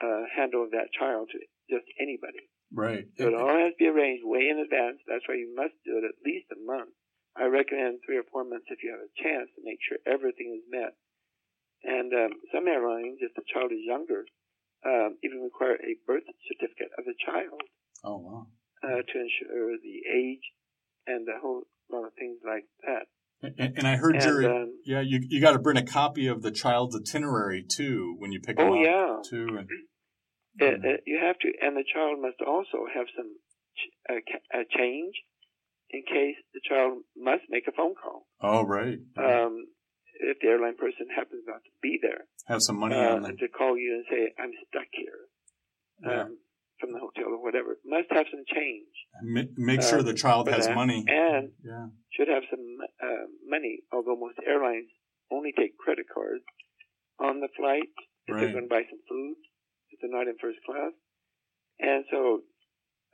uh, 0.00 0.24
handle 0.34 0.66
that 0.72 0.94
child 0.94 1.28
to 1.32 1.38
just 1.68 1.86
anybody. 2.00 2.48
Right. 2.72 3.06
So 3.18 3.28
it 3.28 3.34
all 3.34 3.54
has 3.54 3.74
to 3.76 3.82
be 3.82 3.86
arranged 3.86 4.24
way 4.24 4.50
in 4.50 4.58
advance. 4.58 4.98
That's 5.06 5.26
why 5.28 5.36
you 5.36 5.52
must 5.54 5.74
do 5.84 5.98
it 6.00 6.06
at 6.06 6.18
least 6.24 6.50
a 6.50 6.58
month. 6.58 6.94
I 7.36 7.50
recommend 7.50 8.02
three 8.02 8.18
or 8.18 8.26
four 8.30 8.46
months 8.46 8.70
if 8.70 8.82
you 8.82 8.94
have 8.94 9.02
a 9.02 9.14
chance 9.18 9.50
to 9.54 9.66
make 9.66 9.78
sure 9.82 9.98
everything 10.06 10.54
is 10.54 10.66
met. 10.70 10.94
And 11.84 12.12
um, 12.12 12.32
some 12.52 12.66
airlines, 12.66 13.18
if 13.20 13.34
the 13.36 13.44
child 13.52 13.72
is 13.72 13.84
younger, 13.84 14.24
um, 14.86 15.16
even 15.22 15.40
require 15.40 15.76
a 15.76 15.96
birth 16.06 16.24
certificate 16.48 16.92
of 16.98 17.04
the 17.04 17.14
child. 17.24 17.60
Oh 18.02 18.18
wow! 18.18 18.46
Uh, 18.82 19.00
to 19.00 19.14
ensure 19.20 19.76
the 19.82 20.00
age 20.12 20.44
and 21.06 21.28
a 21.28 21.40
whole 21.40 21.62
lot 21.90 22.06
of 22.06 22.12
things 22.18 22.38
like 22.44 22.64
that. 22.86 23.06
And, 23.58 23.78
and 23.78 23.86
I 23.86 23.96
heard, 23.96 24.20
Jerry, 24.20 24.46
um, 24.46 24.78
yeah, 24.84 25.00
you 25.00 25.20
you 25.28 25.40
got 25.40 25.52
to 25.52 25.58
bring 25.58 25.76
a 25.76 25.84
copy 25.84 26.26
of 26.26 26.42
the 26.42 26.50
child's 26.50 26.96
itinerary 26.96 27.62
too 27.62 28.14
when 28.18 28.32
you 28.32 28.40
pick 28.40 28.56
oh, 28.58 28.72
them 28.72 28.82
yeah. 28.82 29.16
up 29.18 29.24
too. 29.24 29.58
And, 29.58 29.68
it, 30.58 30.80
it, 30.84 31.00
you 31.06 31.18
have 31.22 31.38
to, 31.40 31.48
and 31.60 31.76
the 31.76 31.84
child 31.92 32.20
must 32.20 32.40
also 32.46 32.86
have 32.94 33.06
some 33.16 33.36
ch- 33.76 34.32
uh, 34.54 34.64
change 34.76 35.14
in 35.90 36.02
case 36.02 36.36
the 36.54 36.60
child 36.66 37.02
must 37.16 37.42
make 37.50 37.64
a 37.68 37.72
phone 37.72 37.94
call. 37.94 38.26
Oh, 38.40 38.62
right. 38.62 38.98
Um, 39.18 39.66
if 40.20 40.38
the 40.40 40.48
airline 40.48 40.76
person 40.76 41.06
happens 41.14 41.42
not 41.46 41.62
to 41.64 41.70
be 41.82 41.98
there, 42.00 42.24
have 42.46 42.62
some 42.62 42.78
money 42.78 42.96
uh, 42.96 43.16
on 43.16 43.22
them. 43.22 43.30
and 43.30 43.38
to 43.38 43.48
call 43.48 43.76
you 43.76 43.94
and 43.94 44.04
say, 44.10 44.34
"I'm 44.38 44.52
stuck 44.68 44.88
here." 44.92 45.28
Yeah. 46.02 46.22
Um, 46.22 46.38
from 46.80 46.92
the 46.92 46.98
hotel 46.98 47.30
or 47.32 47.42
whatever. 47.42 47.78
Must 47.86 48.10
have 48.10 48.26
some 48.30 48.44
change. 48.50 48.90
Make 49.56 49.80
sure 49.80 50.02
the 50.02 50.12
child 50.12 50.48
has 50.48 50.66
that. 50.66 50.74
money. 50.74 51.04
And 51.06 51.54
yeah. 51.62 51.86
should 52.12 52.28
have 52.28 52.42
some 52.50 52.66
uh, 53.00 53.30
money, 53.46 53.80
although 53.92 54.16
most 54.18 54.36
airlines 54.44 54.90
only 55.30 55.52
take 55.56 55.78
credit 55.78 56.06
cards 56.12 56.44
on 57.20 57.40
the 57.40 57.48
flight 57.56 57.88
if 58.26 58.34
right. 58.34 58.40
they're 58.42 58.52
going 58.52 58.68
to 58.68 58.74
buy 58.74 58.82
some 58.90 59.00
food, 59.08 59.36
if 59.90 60.00
they're 60.00 60.12
not 60.12 60.26
in 60.26 60.36
first 60.40 60.58
class. 60.66 60.92
And 61.78 62.04
so 62.10 62.42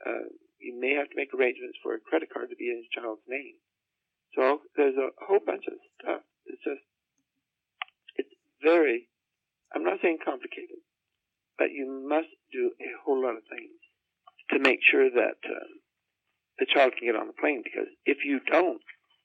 uh, 0.05 0.27
you 0.59 0.77
may 0.77 0.97
have 0.97 1.09
to 1.09 1.15
make 1.15 1.33
arrangements 1.33 1.77
for 1.81 1.95
a 1.95 2.01
credit 2.01 2.29
card 2.33 2.49
to 2.49 2.57
be 2.57 2.69
in 2.69 2.81
his 2.81 2.89
child's 2.91 3.25
name. 3.27 3.57
So 4.35 4.63
there's 4.75 4.95
a 4.95 5.11
whole 5.21 5.43
bunch 5.43 5.67
of 5.67 5.75
stuff. 5.99 6.23
It's 6.47 6.63
just, 6.63 6.81
very, 8.63 9.09
I'm 9.73 9.83
not 9.83 9.99
saying 10.01 10.19
complicated, 10.23 10.81
but 11.57 11.71
you 11.71 12.05
must 12.07 12.29
do 12.51 12.71
a 12.79 12.89
whole 13.03 13.21
lot 13.21 13.37
of 13.37 13.43
things 13.49 13.77
to 14.51 14.59
make 14.59 14.79
sure 14.89 15.09
that 15.09 15.39
um, 15.45 15.71
the 16.59 16.65
child 16.73 16.93
can 16.97 17.07
get 17.07 17.15
on 17.15 17.27
the 17.27 17.39
plane 17.39 17.61
because 17.63 17.87
if 18.05 18.19
you 18.25 18.39
don't, 18.51 18.81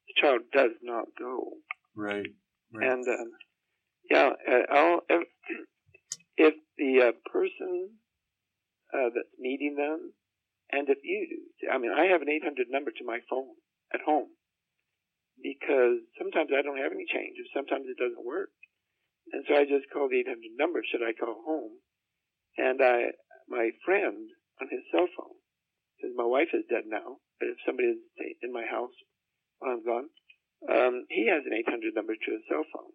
the 0.09 0.15
child 0.21 0.41
does 0.53 0.73
not 0.83 1.07
go. 1.19 1.51
Right. 1.97 2.27
right. 2.73 2.91
And 2.91 3.07
um, 3.09 3.31
yeah, 4.11 4.31
uh, 4.49 5.01
if 6.37 6.55
the 6.79 7.09
uh, 7.09 7.13
person 7.31 7.91
uh, 8.95 9.11
that's 9.15 9.35
meeting 9.39 9.77
them, 9.77 10.13
and 10.71 10.89
if 10.89 10.99
you, 11.03 11.51
I 11.73 11.79
mean, 11.79 11.93
I 11.93 12.07
have 12.07 12.23
an 12.23 12.29
800 12.31 12.67
number 12.71 12.91
to 12.91 13.05
my 13.05 13.19
phone 13.31 13.55
at 13.95 14.01
home 14.05 14.29
because 15.43 16.03
sometimes 16.19 16.51
I 16.51 16.63
don't 16.63 16.79
have 16.79 16.93
any 16.93 17.07
change, 17.07 17.37
or 17.39 17.47
sometimes 17.55 17.87
it 17.87 18.01
doesn't 18.01 18.25
work, 18.25 18.51
and 19.33 19.43
so 19.49 19.55
I 19.55 19.65
just 19.65 19.91
called 19.93 20.11
the 20.11 20.23
800 20.23 20.55
number. 20.59 20.83
Should 20.87 21.03
I 21.03 21.13
call 21.13 21.43
home? 21.43 21.83
And 22.57 22.81
I, 22.81 23.17
my 23.49 23.71
friend 23.85 24.31
on 24.61 24.69
his 24.71 24.85
cell 24.93 25.09
phone. 25.17 25.37
Because 25.97 26.13
my 26.15 26.29
wife 26.29 26.53
is 26.53 26.69
dead 26.69 26.85
now, 26.85 27.25
but 27.41 27.49
if 27.49 27.57
somebody 27.65 27.89
is 27.97 28.01
in 28.45 28.53
my 28.53 28.69
house 28.69 28.93
while 29.59 29.73
I'm 29.73 29.85
gone, 29.85 30.09
um, 30.69 31.09
he 31.09 31.29
has 31.33 31.41
an 31.49 31.57
800 31.57 31.97
number 31.97 32.13
to 32.13 32.31
his 32.37 32.45
cell 32.53 32.65
phone. 32.69 32.93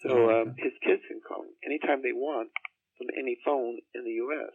So 0.00 0.08
oh, 0.08 0.42
um, 0.42 0.56
his 0.56 0.72
kids 0.80 1.04
can 1.04 1.20
call 1.20 1.44
him 1.44 1.52
anytime 1.64 2.00
they 2.00 2.16
want 2.16 2.48
from 2.96 3.08
any 3.12 3.36
phone 3.44 3.78
in 3.94 4.04
the 4.04 4.16
U.S. 4.24 4.52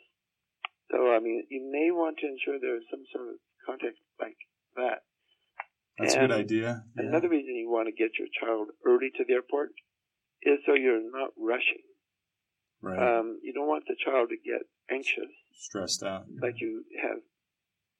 So, 0.92 1.14
I 1.14 1.20
mean, 1.20 1.46
you 1.50 1.62
may 1.70 1.94
want 1.94 2.18
to 2.20 2.28
ensure 2.28 2.58
there's 2.58 2.86
some 2.90 3.06
sort 3.14 3.30
of 3.30 3.38
contact 3.66 3.98
like 4.20 4.38
that. 4.76 5.06
That's 5.98 6.16
and 6.16 6.26
a 6.26 6.28
good 6.28 6.38
idea. 6.50 6.84
Yeah. 6.98 7.06
Another 7.06 7.30
reason 7.30 7.56
you 7.56 7.70
want 7.70 7.88
to 7.88 7.94
get 7.94 8.18
your 8.18 8.30
child 8.34 8.70
early 8.86 9.14
to 9.18 9.24
the 9.28 9.34
airport 9.34 9.70
is 10.44 10.60
so 10.66 10.74
you're 10.74 11.04
not 11.12 11.32
rushing. 11.38 11.84
Right. 12.82 12.96
Um, 12.98 13.40
you 13.44 13.52
don't 13.52 13.68
want 13.68 13.84
the 13.88 14.00
child 14.00 14.30
to 14.30 14.38
get 14.40 14.64
anxious, 14.90 15.32
stressed 15.54 16.04
out, 16.04 16.26
yeah. 16.32 16.40
like 16.42 16.62
you 16.62 16.86
have 17.04 17.20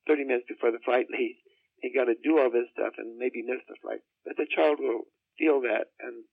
30 0.08 0.24
minutes 0.24 0.48
before 0.48 0.72
the 0.72 0.80
flight 0.86 1.08
leaves. 1.12 1.40
You 1.84 1.92
got 1.92 2.08
to 2.08 2.16
do 2.16 2.40
all 2.40 2.52
this 2.52 2.72
stuff 2.72 2.96
and 2.98 3.18
maybe 3.18 3.44
miss 3.44 3.64
the 3.68 3.76
flight. 3.82 4.00
But 4.24 4.36
the 4.36 4.48
child 4.48 4.80
will 4.80 5.08
feel 5.38 5.62
that, 5.62 5.92
and 6.00 6.24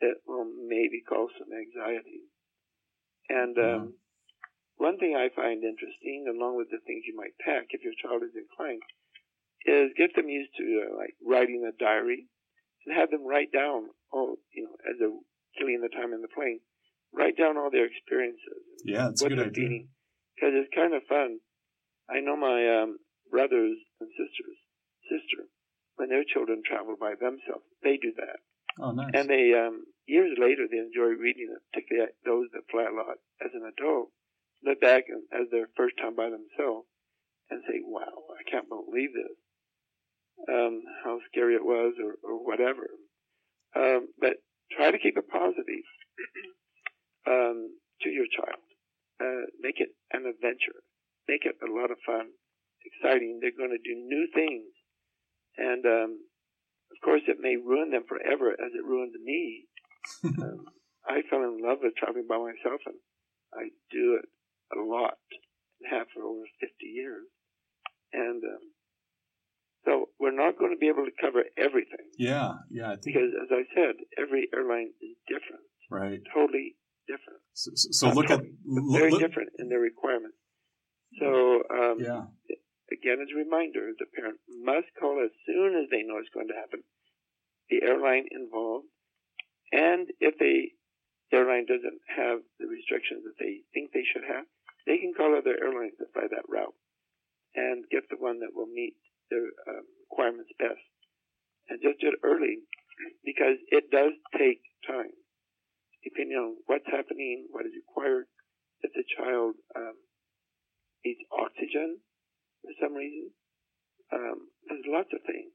it 0.00 0.18
will 0.26 0.48
maybe 0.48 1.00
cause 1.04 1.32
some 1.36 1.52
anxiety. 1.52 2.28
And 3.28 3.56
um, 3.58 3.94
one 4.76 4.96
thing 4.96 5.16
I 5.16 5.28
find 5.34 5.64
interesting, 5.64 6.24
along 6.28 6.56
with 6.56 6.70
the 6.70 6.80
things 6.86 7.04
you 7.04 7.16
might 7.16 7.36
pack 7.44 7.68
if 7.70 7.84
your 7.84 7.96
child 8.00 8.22
is 8.22 8.32
inclined, 8.36 8.80
is 9.66 9.92
get 9.96 10.14
them 10.14 10.28
used 10.28 10.54
to 10.56 10.64
uh, 10.86 10.96
like 10.96 11.14
writing 11.20 11.68
a 11.68 11.76
diary 11.76 12.28
and 12.86 12.96
have 12.96 13.10
them 13.10 13.26
write 13.26 13.52
down 13.52 13.90
all 14.10 14.36
you 14.54 14.64
know 14.64 14.76
as 14.88 14.96
they're 14.98 15.12
killing 15.56 15.80
the 15.80 15.88
time 15.88 16.12
in 16.12 16.20
the 16.20 16.32
plane 16.34 16.60
write 17.12 17.36
down 17.36 17.56
all 17.56 17.70
their 17.70 17.86
experiences. 17.86 18.64
Yeah, 18.84 19.08
it's 19.08 19.22
a 19.22 19.28
good 19.28 19.40
idea. 19.40 19.88
Because 20.36 20.54
it's 20.54 20.74
kind 20.74 20.94
of 20.94 21.02
fun. 21.08 21.40
I 22.08 22.20
know 22.20 22.36
my 22.36 22.82
um, 22.82 22.98
brothers 23.30 23.76
and 24.00 24.08
sisters, 24.12 24.58
sister, 25.08 25.48
when 25.96 26.08
their 26.08 26.24
children 26.24 26.62
travel 26.64 26.96
by 26.98 27.14
themselves, 27.18 27.66
they 27.82 27.96
do 27.96 28.12
that. 28.16 28.40
Oh, 28.80 28.92
nice. 28.92 29.10
And 29.14 29.28
they, 29.28 29.52
um, 29.52 29.84
years 30.06 30.38
later, 30.38 30.68
they 30.70 30.78
enjoy 30.78 31.18
reading 31.18 31.50
it, 31.50 31.62
particularly 31.72 32.12
those 32.24 32.46
that 32.54 32.70
fly 32.70 32.86
a 32.86 32.94
lot 32.94 33.18
as 33.42 33.50
an 33.52 33.66
adult, 33.66 34.10
look 34.62 34.80
back 34.80 35.04
as 35.32 35.50
their 35.50 35.68
first 35.76 35.96
time 35.98 36.14
by 36.14 36.30
themselves 36.30 36.86
and 37.50 37.62
say, 37.66 37.80
wow, 37.82 38.30
I 38.38 38.48
can't 38.48 38.68
believe 38.68 39.10
this. 39.12 39.36
Um, 40.48 40.82
how 41.02 41.18
scary 41.26 41.56
it 41.56 41.64
was 41.64 41.94
or, 41.98 42.14
or 42.22 42.38
whatever. 42.38 42.86
Um, 43.74 44.08
but 44.20 44.38
try 44.72 44.90
to 44.90 44.98
keep 44.98 45.16
it 45.16 45.28
positive 45.28 45.86
um, 47.26 47.72
to 48.02 48.08
your 48.08 48.26
child. 48.30 48.62
Uh, 49.20 49.50
make 49.60 49.80
it 49.80 49.90
an 50.12 50.26
adventure. 50.26 50.78
Make 51.26 51.44
it 51.44 51.58
a 51.60 51.70
lot 51.70 51.90
of 51.90 51.98
fun, 52.06 52.30
exciting. 52.84 53.38
They're 53.40 53.56
going 53.56 53.74
to 53.74 53.82
do 53.82 53.94
new 53.98 54.28
things. 54.34 54.70
And, 55.58 55.84
um, 55.84 56.10
of 56.94 56.98
course, 57.04 57.22
it 57.26 57.42
may 57.42 57.56
ruin 57.56 57.90
them 57.90 58.06
forever 58.08 58.52
as 58.52 58.72
it 58.72 58.86
ruined 58.86 59.18
me. 59.22 59.66
um, 60.24 60.64
I 61.06 61.22
fell 61.28 61.42
in 61.42 61.60
love 61.60 61.78
with 61.82 61.96
traveling 61.96 62.26
by 62.28 62.38
myself, 62.38 62.80
and 62.86 62.96
I 63.52 63.68
do 63.90 64.20
it 64.20 64.28
a 64.76 64.80
lot, 64.80 65.18
and 65.32 65.90
have 65.90 66.06
for 66.14 66.22
over 66.22 66.44
50 66.60 66.72
years. 66.86 67.26
And 68.12 68.42
um, 68.44 68.64
so 69.84 70.08
we're 70.18 70.34
not 70.34 70.58
going 70.58 70.72
to 70.72 70.78
be 70.78 70.88
able 70.88 71.04
to 71.04 71.14
cover 71.20 71.44
everything. 71.56 72.10
Yeah, 72.18 72.62
yeah. 72.70 72.96
Because, 73.02 73.30
as 73.42 73.48
I 73.50 73.62
said, 73.74 73.94
every 74.18 74.48
airline 74.54 74.90
is 75.00 75.16
different. 75.28 75.64
Right. 75.90 76.20
Totally 76.34 76.76
different. 77.06 77.40
So, 77.54 77.70
so 77.74 78.08
look 78.10 78.26
totally, 78.26 78.50
at 78.50 78.54
look, 78.66 79.00
very 79.00 79.16
different 79.16 79.50
in 79.58 79.68
their 79.68 79.80
requirements. 79.80 80.36
So 81.18 81.62
um, 81.72 81.96
yeah. 82.00 82.24
Again, 82.88 83.20
as 83.20 83.28
a 83.28 83.36
reminder, 83.36 83.92
the 84.00 84.08
parent 84.16 84.40
must 84.48 84.88
call 84.96 85.20
as 85.20 85.30
soon 85.44 85.76
as 85.76 85.92
they 85.92 86.02
know 86.08 86.16
it's 86.16 86.32
going 86.32 86.48
to 86.48 86.56
happen. 86.56 86.80
The 87.68 87.84
airline 87.84 88.24
involved, 88.32 88.88
and 89.72 90.08
if 90.20 90.40
the 90.40 90.72
airline 91.30 91.68
doesn't 91.68 92.00
have 92.16 92.40
the 92.56 92.64
restrictions 92.64 93.28
that 93.28 93.36
they 93.36 93.60
think 93.76 93.92
they 93.92 94.08
should 94.08 94.24
have, 94.24 94.48
they 94.88 94.96
can 94.96 95.12
call 95.12 95.36
other 95.36 95.52
airlines 95.52 96.00
that 96.00 96.12
fly 96.16 96.32
that 96.32 96.48
route 96.48 96.72
and 97.54 97.84
get 97.92 98.08
the 98.08 98.16
one 98.16 98.40
that 98.40 98.56
will 98.56 98.72
meet 98.72 98.96
their 99.30 99.48
um, 99.68 99.84
requirements 100.10 100.50
best. 100.58 100.82
And 101.68 101.80
just 101.82 102.00
do 102.00 102.08
it 102.08 102.20
early 102.24 102.64
because 103.24 103.60
it 103.68 103.90
does 103.92 104.16
take 104.32 104.64
time 104.88 105.12
depending 106.02 106.36
on 106.36 106.56
what's 106.66 106.86
happening, 106.86 107.46
what 107.50 107.66
is 107.66 107.72
required, 107.76 108.26
if 108.82 108.92
the 108.94 109.04
child 109.16 109.54
um, 109.76 109.94
needs 111.04 111.20
oxygen 111.32 111.98
for 112.62 112.72
some 112.80 112.94
reason. 112.94 113.30
Um, 114.12 114.48
there's 114.68 114.84
lots 114.86 115.08
of 115.12 115.20
things. 115.26 115.52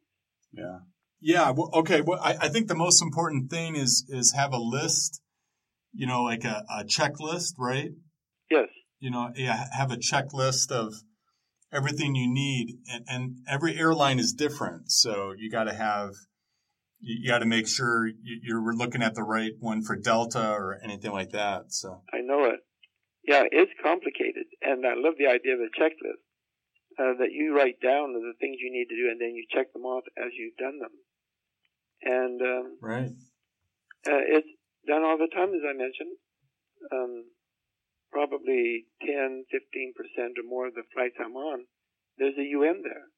Yeah. 0.51 0.79
Yeah. 1.21 1.51
Well, 1.51 1.71
okay. 1.73 2.01
Well, 2.01 2.19
I, 2.21 2.35
I, 2.41 2.49
think 2.49 2.67
the 2.67 2.75
most 2.75 3.01
important 3.01 3.49
thing 3.49 3.75
is 3.75 4.05
is 4.09 4.33
have 4.35 4.53
a 4.53 4.57
list. 4.57 5.21
You 5.93 6.07
know, 6.07 6.23
like 6.23 6.43
a, 6.43 6.63
a 6.69 6.83
checklist, 6.83 7.53
right? 7.57 7.91
Yes. 8.49 8.67
You 8.99 9.11
know, 9.11 9.31
yeah, 9.35 9.65
have 9.71 9.91
a 9.91 9.97
checklist 9.97 10.71
of 10.71 10.93
everything 11.73 12.15
you 12.15 12.31
need, 12.31 12.77
and, 12.91 13.05
and 13.07 13.35
every 13.47 13.77
airline 13.77 14.19
is 14.19 14.33
different, 14.33 14.91
so 14.91 15.33
you 15.37 15.49
got 15.49 15.65
to 15.65 15.73
have 15.73 16.13
you, 16.99 17.27
got 17.27 17.39
to 17.39 17.45
make 17.45 17.67
sure 17.67 18.09
you're 18.23 18.75
looking 18.75 19.03
at 19.03 19.15
the 19.15 19.23
right 19.23 19.51
one 19.59 19.83
for 19.83 19.95
Delta 19.95 20.51
or 20.51 20.79
anything 20.83 21.11
like 21.11 21.31
that. 21.31 21.73
So 21.73 22.01
I 22.13 22.21
know 22.21 22.45
it. 22.45 22.61
Yeah, 23.27 23.43
it's 23.51 23.71
complicated, 23.81 24.45
and 24.61 24.85
I 24.85 24.95
love 24.95 25.13
the 25.17 25.27
idea 25.27 25.53
of 25.53 25.59
a 25.59 25.71
checklist 25.79 26.23
uh, 26.99 27.17
that 27.19 27.31
you 27.31 27.55
write 27.55 27.79
down 27.81 28.13
the 28.13 28.33
things 28.39 28.57
you 28.59 28.71
need 28.71 28.87
to 28.89 28.95
do, 28.95 29.09
and 29.11 29.19
then 29.19 29.35
you 29.35 29.45
check 29.53 29.71
them 29.73 29.83
off 29.83 30.03
as 30.17 30.31
you've 30.37 30.57
done 30.57 30.79
them. 30.79 30.91
And 32.03 32.41
um, 32.41 32.77
right, 32.81 33.11
uh, 34.05 34.23
it's 34.27 34.47
done 34.87 35.03
all 35.03 35.17
the 35.17 35.31
time, 35.33 35.49
as 35.49 35.63
I 35.63 35.73
mentioned. 35.73 36.17
Um, 36.91 37.23
probably 38.13 38.85
10, 39.01 39.49
15 39.49 39.93
percent 39.97 40.37
or 40.37 40.45
more 40.45 40.69
of 40.69 40.77
the 40.77 40.85
flights 40.93 41.17
I'm 41.17 41.33
on, 41.35 41.65
there's 42.21 42.37
a 42.37 42.45
UN 42.61 42.85
there, 42.85 43.09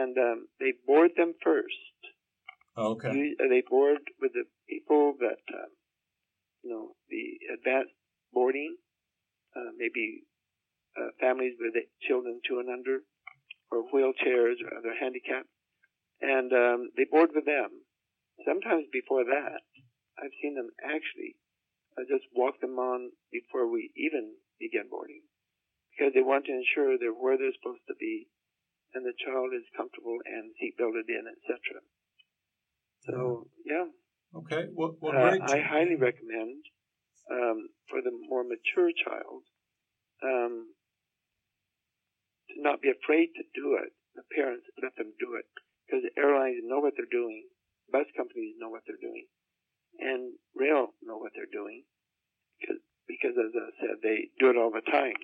and 0.00 0.16
um, 0.16 0.48
they 0.58 0.72
board 0.88 1.12
them 1.20 1.34
first 1.44 1.94
Oh, 2.76 2.98
okay. 2.98 3.10
Uh, 3.38 3.48
they 3.48 3.62
board 3.68 4.02
with 4.20 4.32
the 4.34 4.44
people 4.68 5.14
that, 5.20 5.42
um, 5.54 5.70
you 6.62 6.70
know, 6.70 6.96
the 7.08 7.38
advanced 7.54 7.94
boarding, 8.32 8.76
uh, 9.54 9.70
maybe 9.78 10.24
uh, 10.98 11.14
families 11.20 11.54
with 11.60 11.74
children 12.02 12.40
two 12.48 12.58
and 12.58 12.68
under, 12.68 12.98
or 13.70 13.86
wheelchairs 13.94 14.58
or 14.58 14.76
other 14.76 14.94
handicaps, 14.98 15.48
and 16.20 16.52
um, 16.52 16.90
they 16.96 17.04
board 17.04 17.30
with 17.34 17.46
them. 17.46 17.70
Sometimes 18.44 18.86
before 18.92 19.22
that, 19.24 19.62
I've 20.18 20.34
seen 20.42 20.56
them 20.56 20.70
actually 20.82 21.38
uh, 21.94 22.04
just 22.10 22.26
walk 22.34 22.60
them 22.60 22.78
on 22.78 23.10
before 23.30 23.70
we 23.70 23.90
even 23.94 24.34
begin 24.58 24.90
boarding, 24.90 25.22
because 25.94 26.12
they 26.14 26.22
want 26.22 26.46
to 26.46 26.54
ensure 26.54 26.98
they're 26.98 27.14
where 27.14 27.38
they're 27.38 27.54
supposed 27.58 27.86
to 27.86 27.96
be, 27.98 28.26
and 28.94 29.06
the 29.06 29.14
child 29.22 29.54
is 29.54 29.66
comfortable 29.76 30.18
and 30.26 30.54
seat 30.58 30.74
belted 30.78 31.06
in, 31.08 31.24
etc. 31.26 31.82
So 33.06 33.46
yeah. 33.64 33.86
Okay. 34.34 34.66
Well, 34.74 34.98
well 35.00 35.14
uh, 35.14 35.38
I 35.46 35.62
highly 35.62 35.94
recommend 35.94 36.66
um, 37.30 37.70
for 37.88 38.02
the 38.02 38.10
more 38.10 38.42
mature 38.42 38.90
child 38.90 39.46
um, 40.22 40.74
to 42.50 42.54
not 42.58 42.82
be 42.82 42.90
afraid 42.90 43.30
to 43.38 43.44
do 43.54 43.78
it. 43.78 43.94
The 44.14 44.26
parents 44.34 44.66
let 44.82 44.94
them 44.96 45.14
do 45.18 45.34
it 45.38 45.46
because 45.86 46.02
the 46.06 46.14
airlines 46.18 46.62
know 46.62 46.78
what 46.78 46.94
they're 46.96 47.10
doing, 47.10 47.46
bus 47.90 48.06
companies 48.16 48.54
know 48.58 48.70
what 48.70 48.82
they're 48.86 49.00
doing, 49.00 49.26
and 49.98 50.34
rail 50.64 50.96
know 51.04 51.20
what 51.20 51.32
they're 51.36 51.52
doing 51.52 51.84
because, 52.60 52.80
because 53.06 53.36
as 53.36 53.52
I 53.52 53.68
said, 53.80 53.96
they 54.02 54.32
do 54.40 54.48
it 54.48 54.56
all 54.56 54.72
the 54.72 54.84
time. 54.88 55.20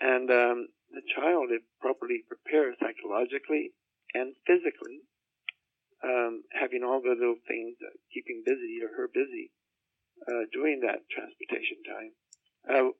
And 0.00 0.28
um, 0.30 0.58
the 0.92 1.04
child, 1.16 1.48
if 1.50 1.62
properly 1.80 2.24
prepared 2.28 2.76
psychologically 2.80 3.72
and 4.12 4.36
physically, 4.46 5.00
um, 6.04 6.42
having 6.52 6.82
all 6.82 7.00
the 7.00 7.16
little 7.16 7.40
things, 7.46 7.78
uh, 7.80 7.94
keeping 8.12 8.42
busy 8.44 8.82
or 8.82 8.90
her 8.96 9.08
busy 9.08 9.54
uh, 10.26 10.44
during 10.52 10.80
that 10.82 11.06
transportation 11.08 11.78
time, 11.86 12.12
uh, 12.68 12.90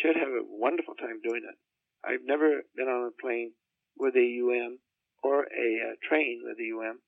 should 0.00 0.16
have 0.16 0.32
a 0.32 0.44
wonderful 0.48 0.94
time 0.96 1.20
doing 1.22 1.44
it. 1.44 1.56
I've 2.04 2.24
never 2.24 2.64
been 2.74 2.88
on 2.88 3.12
a 3.12 3.20
plane 3.20 3.52
with 3.96 4.16
a 4.16 4.28
UM 4.40 4.78
or 5.22 5.44
a 5.44 5.68
uh, 5.92 5.94
train 6.08 6.42
with 6.44 6.56
a 6.60 6.68
UM 6.72 7.00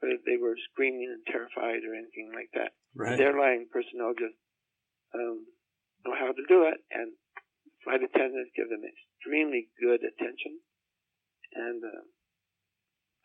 where 0.00 0.18
they 0.26 0.36
were 0.36 0.56
screaming 0.70 1.10
and 1.10 1.24
terrified 1.26 1.82
or 1.86 1.94
anything 1.94 2.30
like 2.34 2.50
that. 2.54 2.72
Right. 2.94 3.18
The 3.18 3.24
airline 3.24 3.66
personnel 3.72 4.14
just 4.14 4.38
um, 5.14 5.46
know 6.06 6.14
how 6.14 6.30
to 6.30 6.44
do 6.48 6.70
it, 6.70 6.78
and 6.90 7.12
flight 7.82 8.02
attendants 8.02 8.54
give 8.54 8.70
them 8.70 8.86
extremely 8.86 9.68
good 9.80 10.00
attention, 10.06 10.62
and 11.54 11.82
uh, 11.82 12.04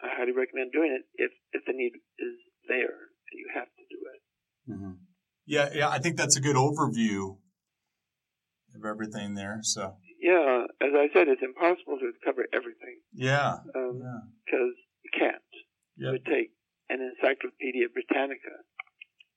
I 0.02 0.18
highly 0.18 0.34
recommend 0.34 0.72
doing 0.72 0.92
it 0.92 1.06
if 1.16 1.32
if 1.54 1.66
the 1.66 1.74
need 1.74 1.94
is 2.18 2.36
there 2.68 3.14
and 3.30 3.38
you 3.38 3.48
have 3.54 3.70
to 3.70 3.84
do 3.90 4.00
it. 4.10 4.22
Mm-hmm. 4.72 4.96
Yeah, 5.46 5.70
yeah, 5.74 5.90
I 5.90 6.00
think 6.00 6.18
that's 6.18 6.38
a 6.38 6.42
good 6.42 6.56
overview 6.56 7.38
of 8.76 8.86
everything 8.86 9.36
there. 9.36 9.60
So 9.62 9.98
yeah, 10.22 10.66
as 10.82 10.94
I 10.94 11.08
said, 11.14 11.28
it's 11.28 11.42
impossible 11.42 11.98
to 12.00 12.12
cover 12.24 12.46
everything. 12.54 13.00
Yeah. 13.14 13.58
Because 13.66 13.98
yeah. 14.02 15.04
you 15.04 15.12
can't. 15.18 15.52
Yep. 15.98 16.08
It 16.08 16.12
would 16.12 16.26
take 16.26 16.52
an 16.90 17.00
Encyclopedia 17.02 17.88
Britannica 17.92 18.64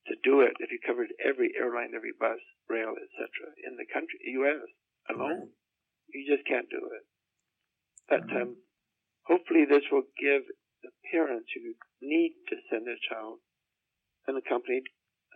to 0.06 0.14
do 0.24 0.42
it 0.42 0.54
if 0.58 0.70
you 0.70 0.78
covered 0.82 1.14
every 1.22 1.54
airline, 1.54 1.94
every 1.94 2.12
bus, 2.18 2.40
rail, 2.68 2.94
etc. 2.98 3.28
in 3.66 3.76
the 3.78 3.86
country, 3.86 4.18
U.S. 4.42 4.66
alone. 5.10 5.54
You 6.10 6.26
just 6.26 6.46
can't 6.46 6.68
do 6.68 6.82
it. 6.82 7.04
But 8.08 8.26
right. 8.26 8.42
um, 8.42 8.56
hopefully, 9.24 9.64
this 9.64 9.86
will 9.90 10.06
give 10.18 10.42
the 10.82 10.90
parents 11.10 11.48
who 11.54 11.78
need 12.02 12.34
to 12.50 12.56
send 12.68 12.86
their 12.86 12.98
child 13.08 13.38
unaccompanied 14.28 14.84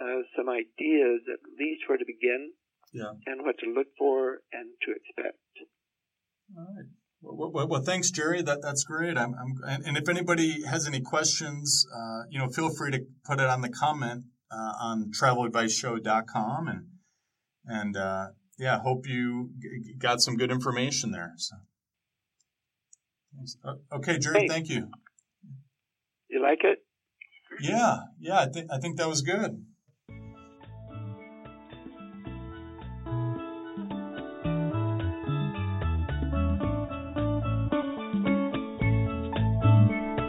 uh, 0.01 0.27
some 0.37 0.49
ideas 0.49 1.23
at 1.31 1.41
least 1.59 1.89
where 1.89 1.99
to 1.99 2.05
begin 2.05 2.53
yeah. 2.93 3.15
and 3.27 3.43
what 3.43 3.57
to 3.59 3.71
look 3.71 3.89
for 3.99 4.43
and 4.53 4.71
to 4.83 4.93
expect. 4.93 5.39
All 6.57 6.67
right. 6.77 6.91
Well, 7.23 7.51
well, 7.51 7.69
well, 7.69 7.83
thanks, 7.83 8.11
Jerry. 8.11 8.43
That 8.43 8.61
that's 8.63 8.85
great. 8.85 9.17
I'm, 9.17 9.35
I'm 9.35 9.55
and, 9.67 9.87
and, 9.87 9.97
if 9.97 10.09
anybody 10.09 10.63
has 10.65 10.87
any 10.87 11.01
questions, 11.01 11.87
uh, 11.93 12.23
you 12.31 12.39
know, 12.39 12.49
feel 12.49 12.71
free 12.71 12.91
to 12.93 13.01
put 13.25 13.41
it 13.41 13.47
on 13.47 13.63
the 13.63 13.71
comment 13.71 14.25
uh, 14.51 14.73
on 14.81 15.13
traveladviceshow.com 15.13 16.69
and 16.69 16.87
and 17.67 17.97
uh, 17.97 18.29
yeah, 18.59 18.81
hope 18.81 19.07
you 19.07 19.51
g- 19.61 19.95
got 19.99 20.21
some 20.21 20.37
good 20.37 20.51
information 20.51 21.11
there. 21.11 21.35
So, 21.37 21.57
okay, 23.93 24.19
Jerry, 24.19 24.41
hey, 24.41 24.49
thank 24.49 24.69
you. 24.69 24.89
You 26.29 26.43
like 26.43 26.61
it? 26.65 26.79
Yeah, 27.61 27.99
yeah. 28.21 28.41
I 28.41 28.47
think 28.47 28.71
I 28.73 28.79
think 28.79 28.97
that 28.99 29.09
was 29.09 29.23
good. 29.23 29.65